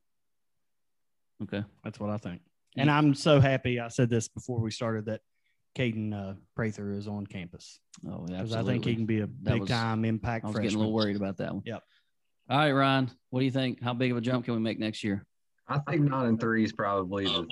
[1.44, 1.64] Okay.
[1.84, 2.42] That's what I think.
[2.78, 3.80] And I'm so happy.
[3.80, 5.22] I said this before we started that
[5.76, 8.38] Kaden uh, Prather is on campus Oh, yeah.
[8.38, 10.64] because I think he can be a That big was- time impact I was freshman.
[10.70, 11.64] getting a little worried about that one.
[11.66, 11.84] Yep.
[12.50, 13.82] All right, Ryan, what do you think?
[13.82, 15.26] How big of a jump can we make next year?
[15.68, 17.46] I think nine and three is probably the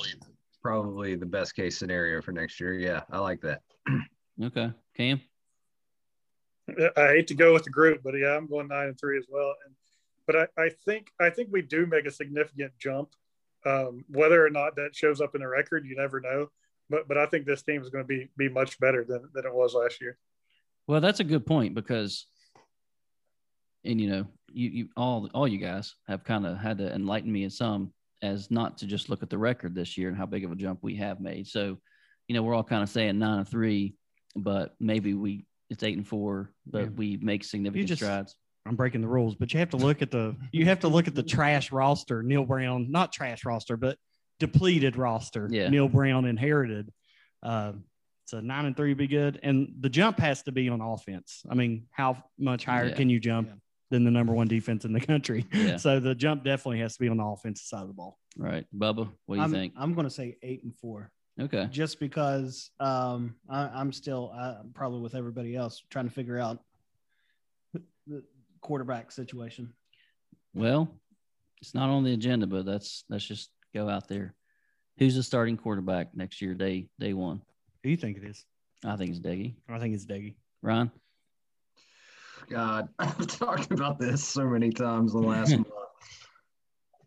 [0.61, 2.73] probably the best case scenario for next year.
[2.75, 3.61] Yeah, I like that.
[4.41, 4.71] Okay.
[4.95, 5.19] Cam?
[6.97, 9.25] I hate to go with the group, but yeah, I'm going nine and three as
[9.29, 9.53] well.
[9.65, 9.75] And
[10.25, 13.09] but I, I think I think we do make a significant jump.
[13.65, 16.47] Um, whether or not that shows up in the record, you never know.
[16.89, 19.45] But but I think this team is going to be be much better than, than
[19.45, 20.17] it was last year.
[20.87, 22.27] Well, that's a good point because,
[23.83, 27.31] and you know, you, you all all you guys have kind of had to enlighten
[27.31, 30.25] me in some as not to just look at the record this year and how
[30.27, 31.47] big of a jump we have made.
[31.47, 31.77] So,
[32.27, 33.95] you know, we're all kind of saying nine and three,
[34.35, 36.89] but maybe we it's eight and four, but Yeah.
[36.89, 38.35] we make significant just- strides.
[38.65, 41.07] I'm breaking the rules, but you have to look at the you have to look
[41.07, 42.23] at the trash roster.
[42.23, 43.97] Neal Brown, not trash roster, but
[44.39, 45.47] depleted roster.
[45.51, 45.69] Yeah.
[45.69, 46.91] Neal Brown inherited.
[47.43, 47.73] Uh,
[48.25, 51.43] so nine and three would be good, and the jump has to be on offense.
[51.49, 52.95] I mean, how much higher Yeah.
[52.95, 53.53] can you jump Yeah.
[53.91, 55.45] than the number one defense in the country?
[55.53, 55.77] Yeah.
[55.77, 58.17] So the jump definitely has to be on the offensive side of the ball.
[58.35, 59.73] Right, Bubba, what do you I'm, think?
[59.77, 61.67] I'm going to say eight and four, Okay.
[61.71, 66.59] just because um, I, I'm still uh, probably with everybody else trying to figure out
[68.07, 68.23] the
[68.65, 69.71] quarterback situation.
[70.55, 70.89] Well,
[71.61, 74.33] it's not on the agenda, but that's let's just go out there.
[74.97, 77.37] Who's the starting quarterback next year, day day one?
[77.83, 78.43] Who do you think it is?
[78.83, 79.53] I think it's Doege.
[79.69, 80.33] I think it's Doege.
[80.63, 80.89] Ron?
[82.49, 85.67] God, I've talked about this so many times in the last month.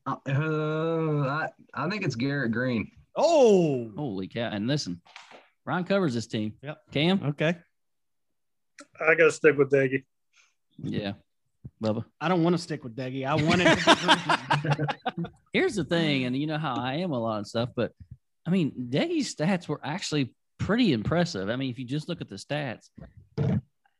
[0.06, 2.88] Uh, I, I think it's Garrett Greene.
[3.16, 4.48] Oh, Holy cow.
[4.50, 5.00] And listen,
[5.66, 6.52] Ron covers this team.
[6.62, 6.78] Yep.
[6.92, 7.22] Cam?
[7.24, 7.56] okay.
[9.00, 10.04] I got to stick with Doege.
[10.78, 11.14] Yeah.
[11.82, 12.04] Bubba.
[12.20, 13.26] I don't want to stick with Doege.
[13.26, 13.78] I want it.
[13.78, 14.76] To
[15.16, 17.92] be Here's the thing, and you know how I am a lot of stuff, but
[18.46, 21.48] I mean, Doege's stats were actually pretty impressive.
[21.48, 22.88] I mean, if you just look at the stats,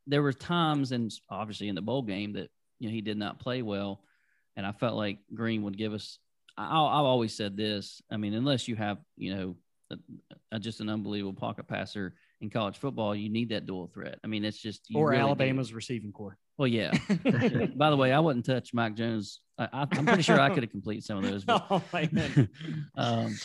[0.07, 3.41] there were times, and obviously in the bowl game, that you know he did not
[3.41, 4.03] play well,
[4.57, 6.19] and I felt like Greene would give us.
[6.57, 8.03] I, I've always said this.
[8.11, 9.57] I mean, unless you have you know
[9.91, 9.97] a,
[10.53, 14.19] a, just an unbelievable pocket passer in college football, you need that dual threat.
[14.25, 15.27] I mean, it's just you Or really do.
[15.27, 16.39] Alabama's receiving core.
[16.59, 16.91] Well, yeah.
[17.77, 19.41] By the way, I wouldn't touch Mike Jones.
[19.57, 21.45] I, I, I'm pretty sure I could have completed some of those.
[21.45, 22.49] But, oh, man.
[22.97, 23.37] um,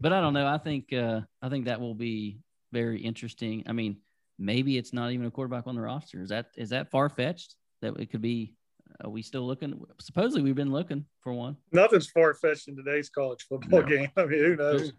[0.00, 0.46] but I don't know.
[0.46, 2.40] I think uh, I think that will be
[2.72, 3.64] very interesting.
[3.66, 3.98] I mean,
[4.38, 6.22] maybe it's not even a quarterback on the roster.
[6.22, 7.56] Is that is that far fetched?
[7.82, 8.54] That it could be.
[9.02, 9.78] Are we still looking?
[10.00, 11.56] Supposedly, we've been looking for one.
[11.72, 13.86] Nothing's far fetched in today's college football No.
[13.86, 14.08] game.
[14.16, 14.92] I mean, who knows?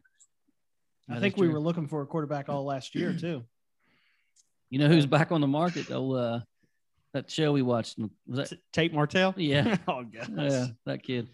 [1.09, 1.53] I That think we true.
[1.53, 3.43] were looking for a quarterback all last year too.
[4.69, 5.91] You know who's back on the market?
[5.91, 6.41] Oh, uh,
[7.13, 7.97] that show we watched.
[8.27, 8.59] Was that?
[8.71, 9.33] Tate Martell?
[9.37, 9.77] Yeah.
[9.87, 10.29] oh, gosh.
[10.35, 11.29] Yeah, that kid.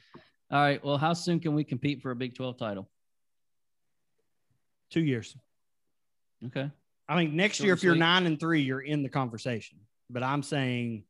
[0.52, 0.84] All right.
[0.84, 2.90] Well, how soon can we compete for a Big 12 title?
[4.92, 5.36] Two years.
[6.48, 6.70] Okay.
[7.08, 8.00] I mean, next Short year, if you're sweet.
[8.00, 9.80] nine and three, you're in the conversation.
[10.10, 11.04] But I'm saying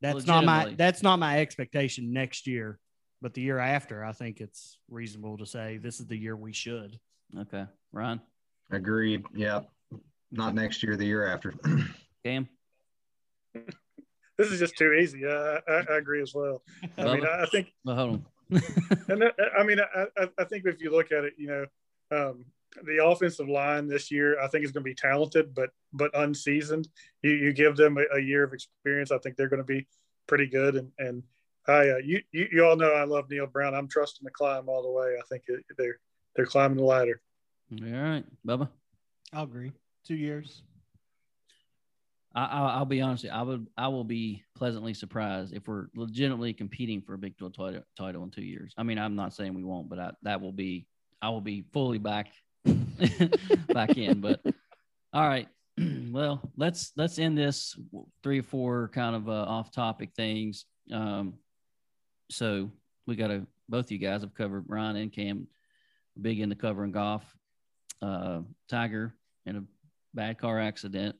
[0.00, 2.78] that's not my that's not my expectation next year.
[3.20, 6.52] But the year after, I think it's reasonable to say this is the year we
[6.52, 6.98] should.
[7.38, 7.64] Okay.
[7.92, 8.20] Ryan,
[8.70, 9.24] Agreed.
[9.34, 9.60] Yeah.
[10.30, 11.54] Not next year, the year after.
[12.24, 12.48] Cam.
[14.38, 15.26] This is just too easy.
[15.26, 16.62] I, I, I agree as well.
[16.96, 17.72] I mean, I think.
[17.84, 18.26] Well, hold on.
[19.08, 21.66] and that, I mean, I, I think if you look at it, you know,
[22.10, 22.44] um,
[22.84, 26.88] the offensive line this year, I think is going to be talented, but but unseasoned.
[27.22, 29.86] You, you give them a, a year of experience, I think they're going to be
[30.26, 30.76] pretty good.
[30.76, 31.22] And and
[31.66, 33.74] I, uh, you, you you all know I love Neal Brown.
[33.74, 35.16] I'm trusting the climb all the way.
[35.18, 35.98] I think it, they're
[36.34, 37.20] they're climbing the ladder.
[37.72, 38.68] All right, Bubba.
[39.32, 39.72] I'll agree.
[40.04, 40.62] Two years.
[42.34, 43.26] I, will be honest.
[43.30, 43.66] I would.
[43.76, 48.22] I will be pleasantly surprised if we're legitimately competing for a Big 12 title, title
[48.24, 48.72] in two years.
[48.78, 50.86] I mean, I'm not saying we won't, but I, that will be.
[51.20, 52.28] I will be fully back,
[53.68, 54.20] back in.
[54.20, 54.40] But
[55.12, 55.48] all right.
[56.10, 57.76] well, let's let's end this
[58.22, 60.64] three or four kind of uh, off-topic things.
[60.92, 61.34] Um,
[62.30, 62.70] so
[63.06, 65.46] we got to both you guys have covered Ryan and Cam,
[66.20, 67.22] big into covering golf.
[68.00, 69.14] Uh, Tiger
[69.46, 69.64] in a
[70.14, 71.16] bad car accident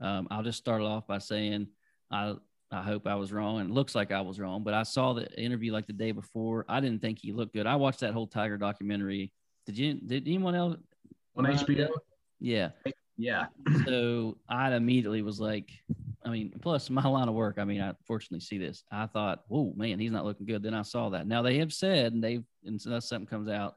[0.00, 1.68] um, I'll just start off by saying
[2.10, 2.34] I
[2.70, 4.64] I hope I was wrong, and it looks like I was wrong.
[4.64, 6.64] But I saw the interview like the day before.
[6.68, 7.66] I didn't think he looked good.
[7.66, 9.32] I watched that whole Tiger documentary.
[9.66, 9.94] Did you?
[9.94, 10.76] Did anyone else
[11.36, 11.88] on HBO?
[12.40, 12.70] Yeah.
[13.16, 13.46] Yeah.
[13.86, 15.70] so I immediately was like,
[16.24, 17.56] I mean, plus my line of work.
[17.58, 18.82] I mean, I fortunately see this.
[18.90, 20.62] I thought, oh man, he's not looking good.
[20.62, 21.26] Then I saw that.
[21.26, 23.76] Now they have said, and they've, unless something comes out,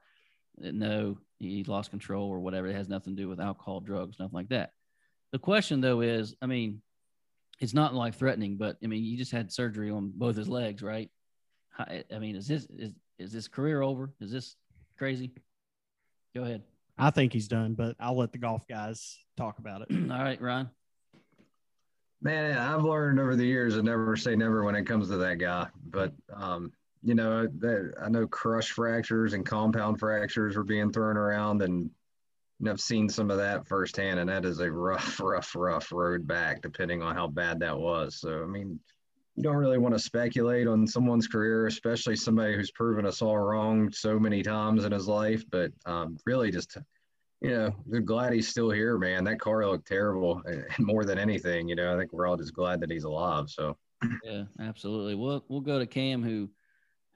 [0.57, 2.67] that no, he lost control or whatever.
[2.67, 4.71] It has nothing to do with alcohol, drugs, nothing like that.
[5.31, 6.81] The question though is, I mean,
[7.59, 10.81] it's not life threatening, but I mean, you just had surgery on both his legs,
[10.81, 11.09] right?
[11.77, 14.11] I, I mean, is this is is this career over?
[14.21, 14.55] Is this
[14.97, 15.31] crazy?
[16.35, 16.63] Go ahead.
[16.97, 19.87] I think he's done, but I'll let the golf guys talk about it.
[20.11, 20.69] All right, Ron.
[22.21, 25.37] Man, I've learned over the years to never say never when it comes to that
[25.37, 25.67] guy.
[25.85, 31.15] But um, you know, that I know crush fractures and compound fractures were being thrown
[31.15, 31.89] around, and
[32.59, 36.27] and I've seen some of that firsthand, and that is a rough, rough, rough road
[36.27, 38.19] back, depending on how bad that was.
[38.19, 38.79] So, I mean,
[39.35, 43.37] you don't really want to speculate on someone's career, especially somebody who's proven us all
[43.37, 45.43] wrong so many times in his life.
[45.49, 46.77] But um, really, just
[47.41, 49.23] you know, we're glad he's still here, man.
[49.23, 52.53] That car looked terrible, and more than anything, you know, I think we're all just
[52.53, 53.49] glad that he's alive.
[53.49, 53.77] So,
[54.23, 55.15] yeah, absolutely.
[55.15, 56.49] We'll we'll go to Cam, who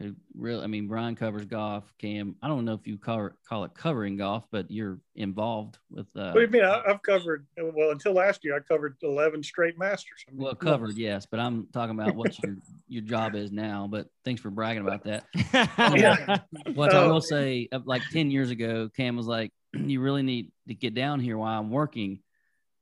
[0.03, 1.83] who really, I mean, Brian covers golf.
[1.97, 6.07] Cam, I don't know if you call, call it covering golf, but you're involved with.
[6.15, 6.63] Uh, what do you mean?
[6.63, 10.25] I, have covered, well, until last year, I covered 11 straight Masters.
[10.27, 13.87] I mean, well, covered, yes, but I'm talking about what your your job is now.
[13.89, 15.25] But thanks for bragging about that.
[15.95, 16.39] yeah.
[16.73, 20.51] What I will say, uh, like 10 years ago, Cam was like, you really need
[20.67, 22.19] to get down here while I'm working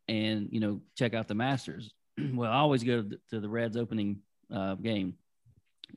[0.07, 1.93] and, you know, check out the Masters.
[2.34, 4.21] well, I always go to the, to the Reds opening
[4.53, 5.15] uh, game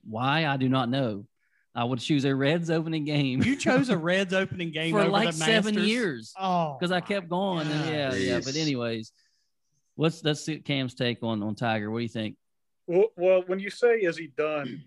[0.02, 1.26] why I do not know.
[1.74, 3.42] I would choose a Reds opening game.
[3.42, 6.32] You chose a Reds opening game for like seven years.
[6.38, 7.66] Oh, because I kept going.
[7.66, 8.26] And yeah, Jeez.
[8.26, 8.40] yeah.
[8.44, 9.12] But anyways,
[9.96, 11.90] what's that's Cam's take on on Tiger?
[11.90, 12.36] What do you think?
[12.86, 14.84] Well, well, when you say is he done,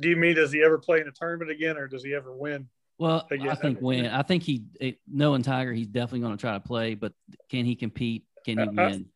[0.00, 2.34] do you mean does he ever play in a tournament again, or does he ever
[2.34, 2.68] win?
[2.98, 3.48] Well, again?
[3.48, 4.06] I think win.
[4.06, 4.64] I think he,
[5.06, 6.94] knowing Tiger, he's definitely going to try to play.
[6.94, 7.12] But
[7.48, 8.24] can he compete?
[8.44, 9.06] Can he win?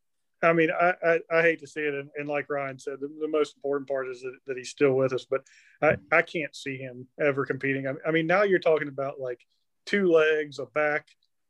[0.42, 3.08] I mean, I, I, I, hate to see it, and, and like Ryan said, the,
[3.20, 5.24] the, most important part is that, that he's still with us.
[5.24, 5.42] But
[5.80, 7.86] I, I can't see him ever competing.
[7.86, 9.40] I, I mean, now you're talking about like
[9.86, 11.06] two legs, a back,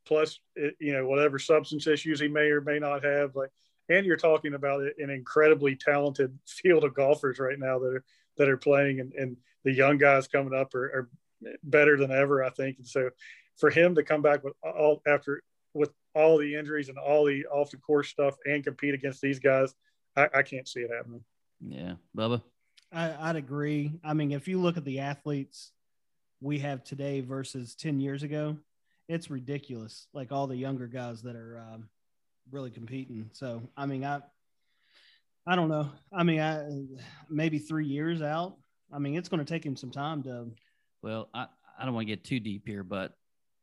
[0.07, 3.35] plus it, you know whatever substance issues he may or may not have.
[3.35, 3.51] Like,
[3.89, 8.05] and you're talking about an incredibly talented field of golfers right now that are
[8.37, 11.11] that are playing, and, and the young guys coming up are, are
[11.63, 12.79] better than ever, I think.
[12.79, 13.11] And so,
[13.57, 15.43] for him to come back with all after
[15.75, 19.39] with all the injuries and all the off the course stuff and compete against these
[19.39, 19.75] guys,
[20.17, 21.25] I, I can't see it happening.
[21.61, 22.43] Yeah, Bubba.
[22.93, 23.93] I, would agree.
[24.05, 25.73] I mean, if you look at the athletes
[26.41, 28.57] we have today versus 10 years ago,
[29.09, 30.07] it's ridiculous.
[30.13, 31.89] Like all the younger guys that are um,
[32.51, 33.31] really competing.
[33.33, 34.21] So, I mean, I,
[35.47, 35.91] I don't know.
[36.13, 36.69] I mean, I
[37.31, 38.57] maybe three years out.
[38.93, 40.51] I mean, it's going to take him some time to.
[41.03, 41.47] Well, I,
[41.79, 43.15] I don't want to get too deep here, but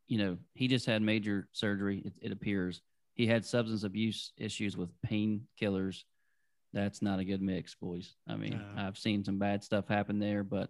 [0.10, 2.02] you know, he just had major surgery.
[2.04, 2.82] It, it appears
[3.14, 6.04] he had substance abuse issues with painkillers.
[6.74, 8.14] That's not a good mix, boys.
[8.28, 10.70] I mean, I've seen some bad stuff happen there, but,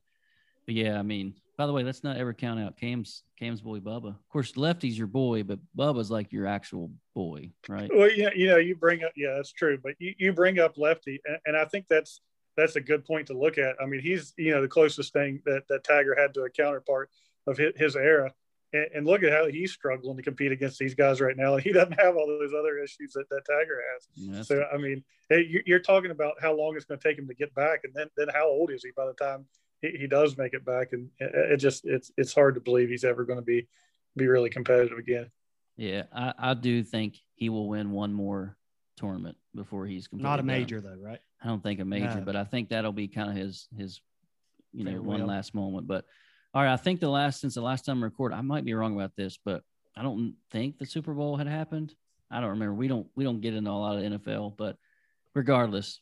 [0.66, 3.80] but yeah, I mean, by the way, let's not ever count out Cam's Cam's boy
[3.80, 4.08] Bubba.
[4.08, 7.92] Of course, Lefty's your boy, but Bubba's like your actual boy, right?
[7.94, 10.78] Well, yeah, you know, you bring up, yeah, that's true, but you, you bring up
[10.78, 12.22] Lefty, and, and I think that's
[12.58, 13.76] that's a good point to look at.
[13.80, 17.10] I mean, he's you know the closest thing that that Tiger had to a counterpart
[17.46, 18.34] of his, his era
[18.74, 21.56] and, and, look at how he's struggling to compete against these guys right now.
[21.56, 24.08] And he doesn't have all those other issues that, that Tiger has.
[24.16, 24.48] Yes.
[24.48, 27.54] So, I mean, you're talking about how long it's going to take him to get
[27.56, 27.82] back.
[27.84, 29.46] And then, then how old is he by the time
[29.82, 30.90] he, he does make it back?
[30.94, 33.68] And it just, it's, it's hard to believe he's ever going to be,
[34.16, 35.32] be really competitive again.
[35.78, 36.04] Yeah.
[36.14, 38.58] I, I do think he will win one more
[38.98, 39.38] tournament.
[39.56, 40.48] before he's completely Not a done.
[40.48, 41.20] major though, right?
[41.44, 42.22] I don't think a major, No.
[42.22, 44.02] but I think that'll be kind of his his
[44.74, 45.28] you know one Farewell.
[45.28, 45.88] last moment.
[45.88, 46.06] But
[46.54, 48.74] all right, I think the last since the last time I recorded, I might be
[48.74, 49.64] wrong about this, but
[49.96, 51.94] I don't think the Super Bowl had happened.
[52.32, 52.74] I don't remember.
[52.74, 54.78] We don't we don't get into a lot of NFL, but
[55.36, 56.00] regardless,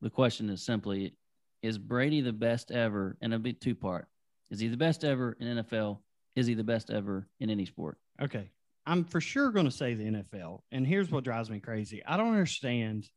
[0.00, 1.14] the question is simply:
[1.62, 3.16] Is Brady the best ever?
[3.20, 4.06] And it'll be two part.
[4.50, 5.98] Is he the best ever in NFL?
[6.36, 7.98] Is he the best ever in any sport?
[8.20, 8.50] Okay.
[8.86, 10.62] I'm for sure going to say the NFL.
[10.72, 12.02] And here's what drives me crazy.
[12.04, 13.08] I don't understand.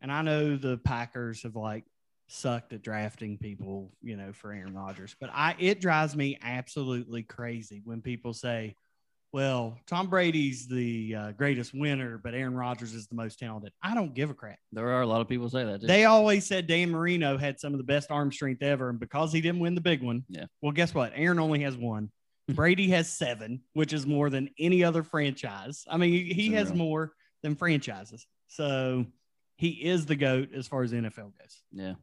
[0.00, 1.84] And I know the Packers have like
[2.32, 7.22] sucked at drafting people, you know, for Aaron Rodgers, but I it drives me absolutely
[7.22, 8.74] crazy when people say,
[9.32, 13.72] well, Tom Brady's the uh, greatest winner, but Aaron Rodgers is the most talented.
[13.82, 14.58] I don't give a crap.
[14.72, 15.80] There are a lot of people say that.
[15.80, 15.86] Too.
[15.86, 18.90] They always said Dan Marino had some of the best arm strength ever.
[18.90, 20.44] And because he didn't win the big one, Yeah.
[20.60, 21.12] well, guess what?
[21.14, 22.10] Aaron only has one.
[22.48, 25.84] Brady has seven, which is more than any other franchise.
[25.88, 28.26] I mean, he, he has more than franchises.
[28.48, 29.06] So
[29.56, 31.62] he is the GOAT as far as NFL goes.
[31.72, 31.94] yeah.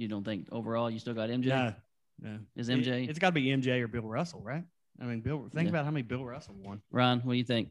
[0.00, 1.44] You don't think overall you still got MJ?
[1.46, 1.74] No,
[2.22, 2.38] no.
[2.56, 3.06] Is MJ?
[3.06, 4.64] it's got to be MJ or Bill Russell, right?
[4.98, 5.68] I mean, Bill, think Yeah.
[5.70, 6.80] about how many Bill Russell won.
[6.90, 7.68] Ron, what do you think?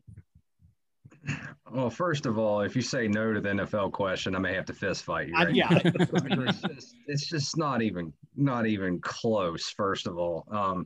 [1.72, 4.66] Well, first of all, if you say no to the NFL question, I may have
[4.66, 5.34] to fist fight you.
[5.36, 5.70] I- yeah.
[5.84, 9.68] it's just, it's just not even not even close.
[9.70, 10.86] First of all, um,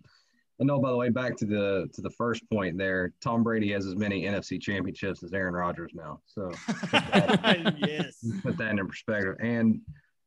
[0.60, 3.73] and no, by the way, back to the to the first point there, Tom Brady
[3.73, 6.21] has as many NFC championships as Aaron Rodgers now.
[6.25, 6.51] So
[6.93, 8.25] yes.
[8.41, 9.36] put that in perspective.
[9.41, 9.82] And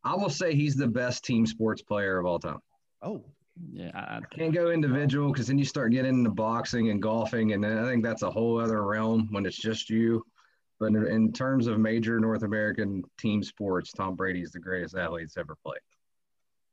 [0.06, 2.60] I will say he's the best team sports player of all time.
[3.02, 3.24] Oh,
[3.72, 7.52] Yeah, I, I- Can't go individual because then you start getting into boxing and golfing,
[7.52, 10.24] and then I think that's a whole other realm when it's just you.
[10.78, 14.94] But in, in terms of major North American team sports, Tom Brady is the greatest
[14.96, 15.80] athlete that's ever played.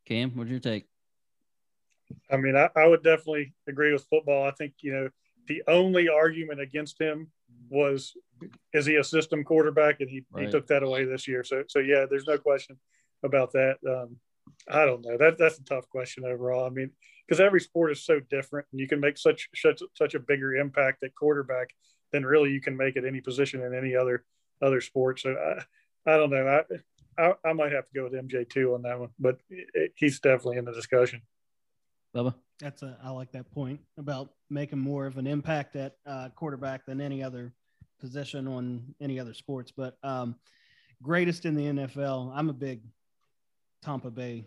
[0.05, 0.85] Cam, what's your take?
[2.29, 4.45] I mean, I, I would definitely agree with football.
[4.45, 5.09] I think, you know,
[5.47, 7.31] the only argument against him
[7.69, 8.13] was
[8.73, 10.01] is he a system quarterback?
[10.01, 10.45] And he, Right.
[10.45, 11.43] he took that away this year.
[11.45, 12.77] So, so yeah, there's no question
[13.23, 13.75] about that.
[13.87, 14.17] Um,
[14.69, 15.17] I don't know.
[15.17, 16.65] That, that's a tough question overall.
[16.65, 16.91] I mean,
[17.27, 20.55] because every sport is so different and you can make such, such, such a bigger
[20.55, 21.69] impact at quarterback
[22.11, 24.23] than really you can make at any position in any other,
[24.61, 25.19] other sport.
[25.19, 26.61] So I, I don't know.
[27.17, 29.93] I, I, I might have to go with MJ two on that one, but it,
[29.95, 31.21] he's definitely in the discussion.
[32.15, 32.35] Bubba?
[32.59, 36.85] That's a I like that point about making more of an impact at uh, quarterback
[36.85, 37.53] than any other
[37.99, 39.71] position on any other sports.
[39.75, 40.35] But um,
[41.01, 42.81] greatest in the NFL, I'm a big
[43.83, 44.45] Tampa Bay.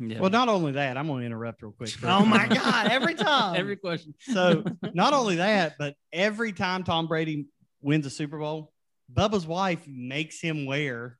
[0.00, 0.20] Yeah.
[0.20, 1.90] well, not only that, I'm going to interrupt real quick.
[2.04, 2.86] Oh my God!
[2.88, 3.56] Every time.
[3.56, 4.14] every question.
[4.32, 4.62] So
[4.94, 7.46] not only that, but every time Tom Brady
[7.82, 8.72] wins a Super Bowl,
[9.12, 11.18] Bubba's wife makes him wear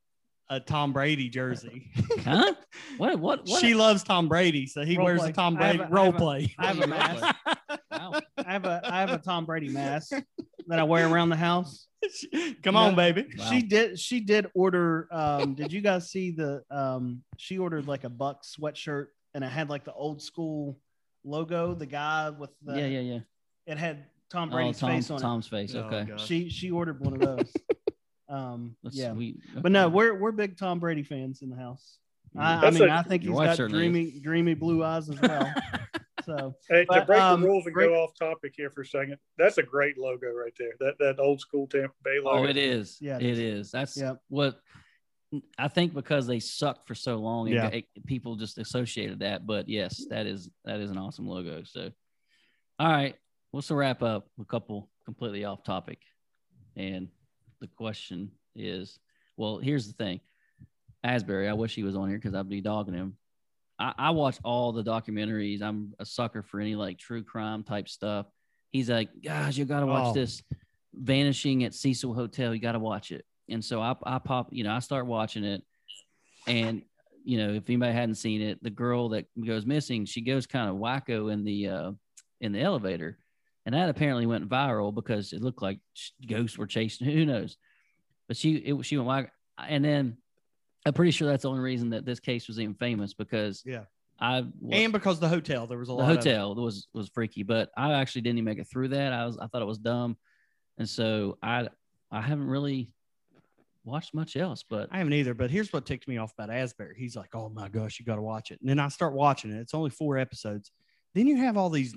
[0.49, 1.91] a Tom Brady jersey.
[2.21, 2.55] Huh?
[2.99, 3.19] What?
[3.19, 3.47] What?
[3.47, 3.61] what?
[3.61, 5.31] she loves Tom Brady, so he Role wears play.
[5.31, 6.55] a Tom Brady a- I role have play.
[6.57, 7.37] I have a mask.
[7.91, 8.21] wow.
[8.39, 10.13] I have a I have a Tom Brady mask
[10.69, 11.88] that I wear around the house.
[12.63, 13.27] Come on, baby.
[13.39, 13.51] Wow.
[13.51, 13.99] She did.
[13.99, 15.09] She did order.
[15.11, 16.63] Um, did you guys see the?
[16.71, 20.79] Um, she ordered like a Buck sweatshirt, and it had like the old school
[21.25, 21.75] logo.
[21.75, 22.79] The guy with the.
[22.79, 23.19] yeah, yeah, yeah.
[23.67, 25.75] It had Tom Oh, Brady's Tom, face on Tom's face.
[25.75, 26.05] Oh, Okay.
[26.05, 26.21] God.
[26.21, 26.21] it.
[26.21, 27.53] She she ordered one of those.
[28.29, 29.41] um, That's yeah, sweet.
[29.61, 31.99] but no, we're we're big Tom Brady fans in the house.
[32.37, 35.53] I, I mean, a- I think he's got certainly dreamy dreamy blue eyes as well.
[36.29, 38.87] So Hey, to break um, the rules and great- go off topic here for a
[38.87, 40.73] second, that's a great logo right there.
[40.81, 42.41] That that old school Tampa Bay logo.
[42.41, 42.99] Oh, it is.
[43.01, 43.71] Yeah, it it is.
[43.71, 44.19] That's Yep.
[44.29, 44.61] what
[45.59, 47.49] I think because they sucked for so long.
[47.49, 47.63] Yeah.
[47.65, 49.47] got- it- people just associated that.
[49.47, 51.63] But yes, that is that is an awesome logo.
[51.65, 51.91] So,
[52.79, 53.15] all right,
[53.53, 55.99] let's wrap up a couple completely off topic.
[56.77, 57.09] And
[57.61, 58.99] the question is,
[59.37, 60.21] well, here's the thing,
[61.03, 61.49] Asbury.
[61.49, 63.17] I wish he was on here because I'd be dogging him.
[63.79, 65.63] I, I watch all the documentaries.
[65.63, 68.27] I'm a sucker for any like true crime type stuff.
[68.71, 70.13] He's like, guys, you got to watch Oh.
[70.15, 70.43] this
[70.95, 72.55] Vanishing at Cecil Hotel.
[72.55, 73.25] You got to watch it.
[73.49, 75.63] And so I, I pop, you know, I start watching it.
[76.47, 76.83] And,
[77.25, 80.69] you know, if anybody hadn't seen it, the girl that goes missing, she goes kind
[80.69, 81.93] of wacko in the, uh,
[82.41, 83.19] in the elevator.
[83.65, 85.79] And that apparently went viral because it looked like
[86.27, 87.57] ghosts were chasing, who knows?
[88.27, 89.33] But she, it, she went whack.
[89.59, 90.19] And then
[90.89, 93.85] I'm pretty sure that's the only reason that this case was even famous because Yeah.
[94.21, 96.11] I, and because the hotel, there was a the lot.
[96.11, 99.13] of- hotel was was freaky, but I actually didn't even make it through that.
[99.13, 100.17] I was I thought it was dumb,
[100.77, 101.69] and so I
[102.11, 102.93] I haven't really
[103.85, 104.65] watched much else.
[104.69, 106.97] But I haven't either, but here's what ticked me off about Asbury.
[106.99, 109.53] He's like, "Oh my gosh, you got to watch it." And then I start watching
[109.53, 109.61] it.
[109.61, 110.73] It's only four episodes.
[111.15, 111.95] Then you have all these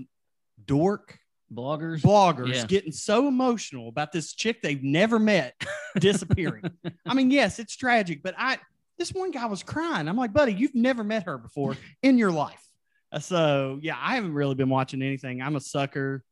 [0.66, 1.18] dork
[1.54, 2.66] bloggers, bloggers Yeah.
[2.68, 5.56] getting so emotional about this chick they've never met
[6.00, 6.64] disappearing.
[7.06, 8.58] I mean, yes, it's tragic, but I
[9.02, 10.08] this one guy was crying.
[10.08, 12.64] I'm like, buddy, you've never met her before in your life.
[13.12, 15.41] Uh, So yeah, I haven't really been watching anything.
[15.41, 16.24] I'm a sucker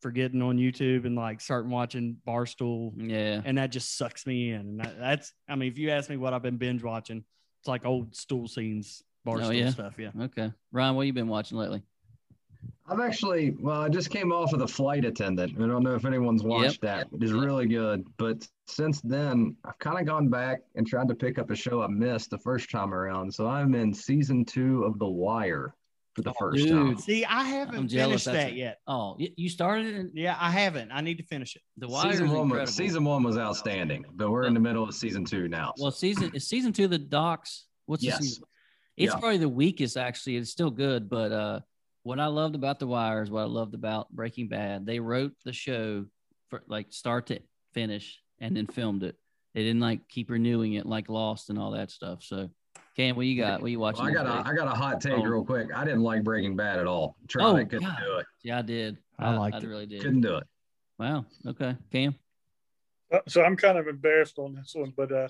[0.00, 3.42] forgetting on YouTube and like starting watching Barstool, Yeah.
[3.44, 4.60] and that just sucks me in.
[4.62, 7.18] And that, that's, I mean, if you ask me what I've been binge watching,
[7.60, 9.68] it's like old stool scenes, Barstool Oh, yeah?
[9.70, 9.94] stuff.
[9.98, 10.10] Yeah.
[10.18, 10.50] Okay.
[10.72, 11.82] Ryan, what you been watching lately?
[12.86, 15.52] I've actually, well, I just came off of the flight attendant.
[15.56, 17.08] I don't know if anyone's watched that.
[17.12, 18.04] It is really good.
[18.18, 21.82] But since then, I've kind of gone back and tried to pick up a show
[21.82, 23.32] I missed the first time around.
[23.32, 25.74] So I'm in season two of The Wire
[26.14, 26.96] for the first time.
[26.98, 28.78] See, I I'm haven't jealous finished that a- yet.
[28.86, 30.92] Oh, you started it in Yeah, I haven't.
[30.92, 31.62] I need to finish it.
[31.78, 32.12] The Wire.
[32.12, 32.60] Season one, incredible.
[32.66, 35.72] was, season one was outstanding, but we're in the middle of season two now.
[35.78, 37.64] Well, season is season two the docs.
[37.86, 38.44] What's the season?
[38.96, 39.18] It's Yeah.
[39.18, 40.36] probably the weakest actually.
[40.36, 41.60] It's still good, but uh
[42.04, 44.86] what I loved about The Wire is what I loved about Breaking Bad.
[44.86, 46.04] They wrote the show
[46.50, 47.40] for like start to
[47.72, 49.16] finish and then filmed it.
[49.54, 52.22] They didn't like keep renewing it like Lost and all that stuff.
[52.22, 52.50] So
[52.96, 53.60] Cam, what you got?
[53.62, 54.04] What you watching?
[54.04, 54.52] Well, I got a, days?
[54.52, 55.22] I got a hot take Oh.
[55.24, 55.68] real quick.
[55.74, 57.16] I didn't like Breaking Bad at all.
[57.28, 57.98] Tried Oh, it, couldn't God.
[58.04, 58.26] do it.
[58.42, 58.98] yeah, I did.
[59.18, 59.64] I liked I it.
[59.66, 60.00] really did.
[60.02, 60.44] Couldn't do it.
[60.98, 61.24] Wow.
[61.46, 61.76] Okay.
[61.90, 62.14] Cam.
[63.12, 65.28] Uh, So I'm kind of embarrassed on this one, but uh,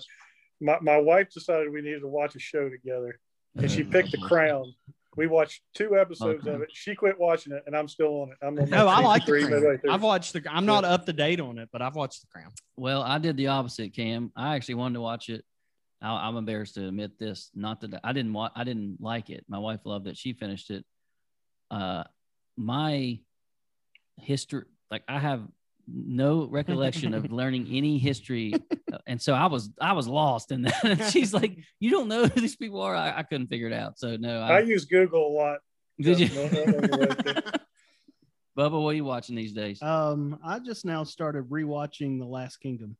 [0.61, 3.19] my my wife decided we needed to watch a show together,
[3.55, 4.73] and she picked The Crown.
[5.15, 6.55] We watched two episodes Okay.
[6.55, 6.69] of it.
[6.73, 8.37] She quit watching it, and I'm still on it.
[8.45, 9.93] I'm on No, I like the three, midway Crown.
[9.95, 10.43] I've watched the.
[10.49, 12.51] I'm not up to date on it, but I've watched the Crown.
[12.75, 14.31] Well, I did the opposite, Cam.
[14.35, 15.45] I actually wanted to watch it.
[16.01, 17.49] I, I'm embarrassed to admit this.
[17.55, 18.53] Not that I didn't want.
[18.55, 19.45] I didn't like it.
[19.47, 20.17] My wife loved it.
[20.17, 20.85] She finished it.
[21.71, 22.03] Uh,
[22.57, 23.19] my
[24.17, 25.43] history, like I have
[25.87, 28.53] no recollection of learning any history,
[28.91, 30.83] uh, and so I was I was lost in that.
[30.83, 33.73] And she's like, "You don't know who these people are." I, I couldn't figure it
[33.73, 33.97] out.
[33.99, 35.59] So no, I I, use Google a lot.
[35.99, 36.29] did you?
[38.57, 39.81] Bubba, what are you watching these days?
[39.81, 42.95] Um, I just now started rewatching The Last Kingdom.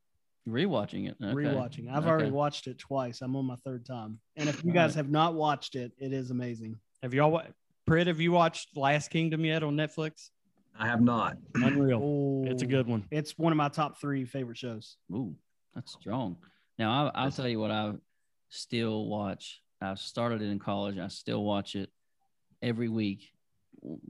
[0.48, 1.16] Rewatching it.
[1.24, 1.34] Okay.
[1.34, 1.90] Rewatching.
[1.90, 2.10] I've Okay.
[2.10, 3.22] already watched it twice.
[3.22, 4.20] I'm on my third time.
[4.36, 6.78] And if you guys have not watched it, it is amazing.
[7.02, 7.32] Have y'all?
[7.32, 7.46] wa-
[7.90, 10.30] Pritt, have you watched Last Kingdom yet on Netflix?
[10.78, 11.38] I have not.
[11.56, 12.02] Unreal.
[12.04, 13.06] Oh, It's a good one.
[13.12, 14.98] It's one of my top three favorite shows.
[15.12, 15.36] Ooh,
[15.74, 16.38] that's strong.
[16.78, 17.94] Now I, I'll tell you what I
[18.50, 19.62] still watch.
[19.82, 20.98] I started it in college.
[20.98, 21.90] I still watch it
[22.62, 23.30] every week.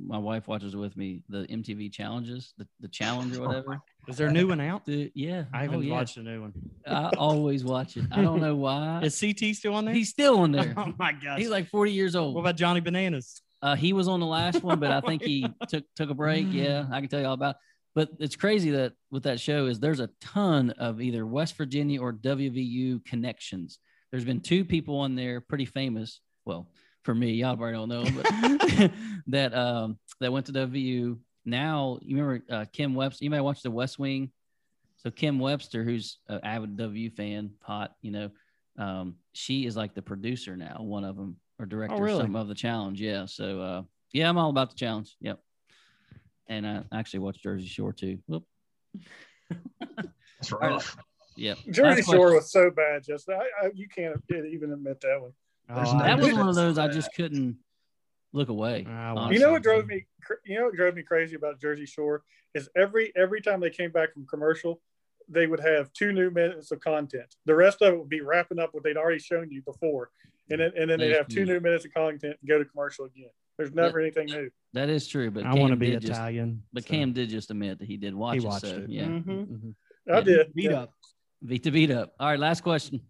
[0.02, 1.24] My wife watches it with me.
[1.28, 3.82] The MTV challenges, the, the challenge or oh whatever.
[4.08, 4.86] Is there a new one out?
[4.86, 5.94] The, yeah, I haven't oh, yeah.
[5.94, 6.54] watched a new one.
[6.88, 8.06] I always watch it.
[8.12, 9.02] I don't know why.
[9.04, 9.94] Is CT still on there?
[9.94, 10.74] He's still on there.
[10.78, 11.40] oh my gosh.
[11.40, 12.36] He's like 40 years old.
[12.36, 13.42] what about Johnny Bananas?
[13.66, 16.46] Uh, he was on the last one, but I think he took took a break.
[16.52, 17.56] Yeah, I can tell you all about.
[17.56, 17.62] It.
[17.96, 22.00] But it's crazy that with that show is there's a ton of either West Virginia
[22.00, 23.80] or WVU connections.
[24.12, 26.22] There's been two people on there pretty famous.
[26.46, 26.70] Well,
[27.02, 28.92] for me, y'all probably don't know, but
[29.28, 31.18] that um that went to WVU.
[31.44, 33.24] Now you remember uh, Kim Webster.
[33.24, 34.32] You may watch The West Wing.
[34.98, 38.30] So Kim Webster, who's an avid WVU fan, hot, you know,
[38.78, 42.20] um, she is like the producer now, one of them or director or really?
[42.20, 43.02] something of the challenge.
[43.02, 43.26] Yeah.
[43.26, 43.82] So uh,
[44.14, 45.16] yeah, I'm all about the challenge.
[45.22, 45.40] Yep.
[46.48, 48.20] And I actually watched Jersey Shore too.
[48.28, 48.44] Whoop.
[50.40, 50.98] It's rough.
[51.38, 51.58] Yep.
[51.72, 52.36] Jersey Last Shore question.
[52.36, 53.04] was so bad.
[53.04, 55.34] Just I, I, you can't even admit that one.
[55.70, 57.58] Oh, no That was one of those I just couldn't
[58.34, 58.86] look away.
[58.88, 59.36] I honestly.
[59.36, 60.06] You know what drove me?
[60.46, 63.92] You know what drove me crazy about Jersey Shore is every every time they came
[63.92, 64.82] back from commercial,
[65.28, 67.36] they would have two new minutes of content.
[67.46, 70.12] The rest of it would be wrapping up what they'd already shown you before,
[70.50, 72.66] and then and then they'd have two Thank new minutes of content and go to
[72.66, 73.30] commercial again.
[73.58, 74.50] There's never anything new.
[74.74, 76.64] That is true, but I Cam want to be did just- Italian.
[76.74, 78.48] but so- Cam did just admit that he did watch He it.
[78.48, 78.90] watched so, it.
[78.90, 79.06] Yeah.
[79.06, 79.24] Mhm.
[79.48, 79.76] Mhm.
[80.10, 80.22] I Yeah.
[80.22, 80.54] did.
[80.54, 80.82] Beat yeah.
[80.82, 80.94] up.
[81.46, 82.14] Beat the beat up.
[82.20, 83.02] All right, last question.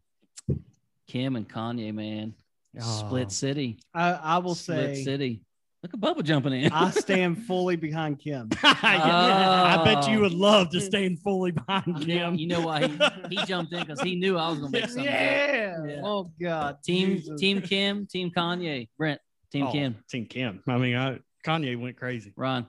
[1.07, 2.33] Kim and Kanye, man.
[2.79, 3.05] Oh.
[3.07, 3.79] Split city.
[3.93, 5.41] I, I will Split say city.
[5.85, 6.71] Look at Bubba jumping in.
[6.71, 8.49] I stand fully behind Kim.
[8.63, 10.21] I bet you Oh.
[10.21, 12.33] would love to stand fully behind Kim.
[12.33, 12.97] you know why he,
[13.29, 15.03] he jumped in because he knew I was gonna make something.
[15.03, 15.75] yeah.
[15.85, 16.01] Yeah.
[16.03, 16.77] Oh God.
[16.83, 17.39] Team Jesus.
[17.39, 19.21] Team Kim, Team Kanye, Brent,
[19.51, 20.63] Team Oh, Kim, Team Kim.
[20.67, 22.33] I mean, I, Kanye went crazy.
[22.35, 22.65] Ron.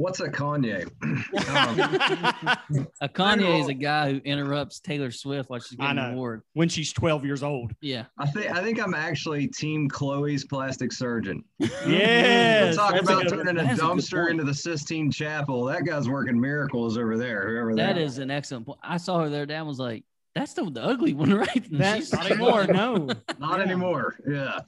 [0.00, 0.84] What's a Kanye?
[1.02, 6.42] Um, A Kanye is a guy who interrupts Taylor Swift while she's getting an award.
[6.54, 7.72] when she's 12 years old.
[7.80, 8.04] Yeah.
[8.18, 11.44] I think I think I'm actually Team Khloe's plastic surgeon.
[11.58, 12.76] Yes.
[12.76, 15.64] Talk that's a about good- turning a That's a dumpster into the Sistine Chapel.
[15.64, 17.48] That guy's working miracles over there.
[17.50, 18.78] Whoever that, That is an excellent point.
[18.82, 19.44] I saw her there.
[19.46, 22.66] Dad was like, "That's the, the ugly one, right?" And That's not anymore.
[22.66, 23.06] No.
[23.38, 23.64] not Yeah.
[23.64, 24.16] anymore.
[24.26, 24.60] Yeah.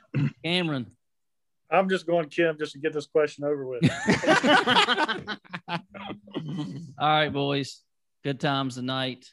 [0.44, 0.90] Cameron.
[1.72, 3.82] I'm just going Kim just to get this question over with.
[6.98, 7.80] All right, boys.
[8.24, 9.26] Good times tonight.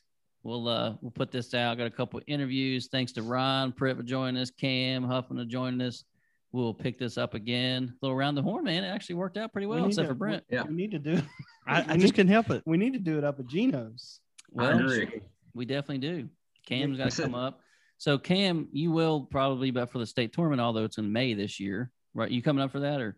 [0.43, 1.77] We'll uh we'll put this out.
[1.77, 2.87] Got a couple of interviews.
[2.91, 6.03] Thanks to Ron Pritt for joining us, Cam Huffman for joining us.
[6.51, 7.93] We'll pick this up again.
[8.01, 8.83] A little around the horn, man.
[8.83, 10.43] It actually worked out pretty well, need except to- for Brent.
[10.49, 10.63] Yeah.
[10.63, 11.21] We need to do.
[11.67, 12.63] I, I just couldn't help it.
[12.65, 14.19] We need to do it up at Gino's.
[14.57, 15.21] I Well, agree.
[15.53, 16.29] we definitely do.
[16.65, 17.59] Cam's got to come up.
[17.97, 21.33] So Cam, you will probably be up for the state tournament, although it's in May
[21.35, 22.31] this year, right?
[22.31, 23.17] You coming up for that or?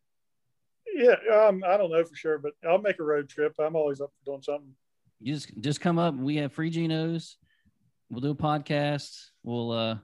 [0.94, 3.56] Yeah, um, I don't know for sure, but I'll make a road trip.
[3.60, 4.74] I'm always up for doing something.
[5.22, 6.16] You just just come up.
[6.16, 7.36] We have free Ginos.
[8.10, 9.28] We'll do a podcast.
[9.44, 9.98] We'll uh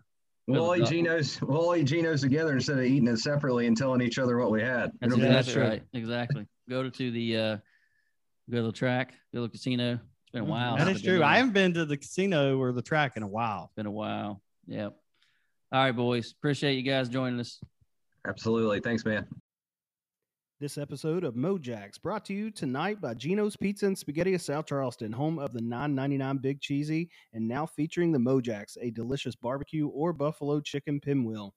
[0.48, 1.42] We'll all eat Ginos.
[1.42, 4.50] We'll all eat Ginos together instead of eating it separately and telling each other what
[4.50, 4.92] we had.
[5.02, 5.84] That's It'll exactly right.
[5.94, 6.46] Exactly.
[6.70, 7.58] Go to, to the uh
[8.50, 9.94] go to the track, go to the casino.
[9.94, 10.78] It's been a while.
[10.78, 11.20] That since is I've been true.
[11.20, 11.28] there.
[11.28, 13.72] I haven't been to the casino or the track in a while.
[13.76, 14.42] been a while.
[14.68, 14.96] Yep.
[15.74, 16.32] All right, boys.
[16.32, 17.60] Appreciate you guys joining us.
[18.28, 18.80] Absolutely.
[18.80, 19.26] Thanks, man.
[20.60, 24.66] This episode of Mojax brought to you tonight by Gino's Pizza and Spaghetti of South
[24.66, 29.88] Charleston, home of the 9.99 Big Cheesy, and now featuring the Mojax, a delicious barbecue
[29.88, 31.54] or buffalo chicken pinwheel.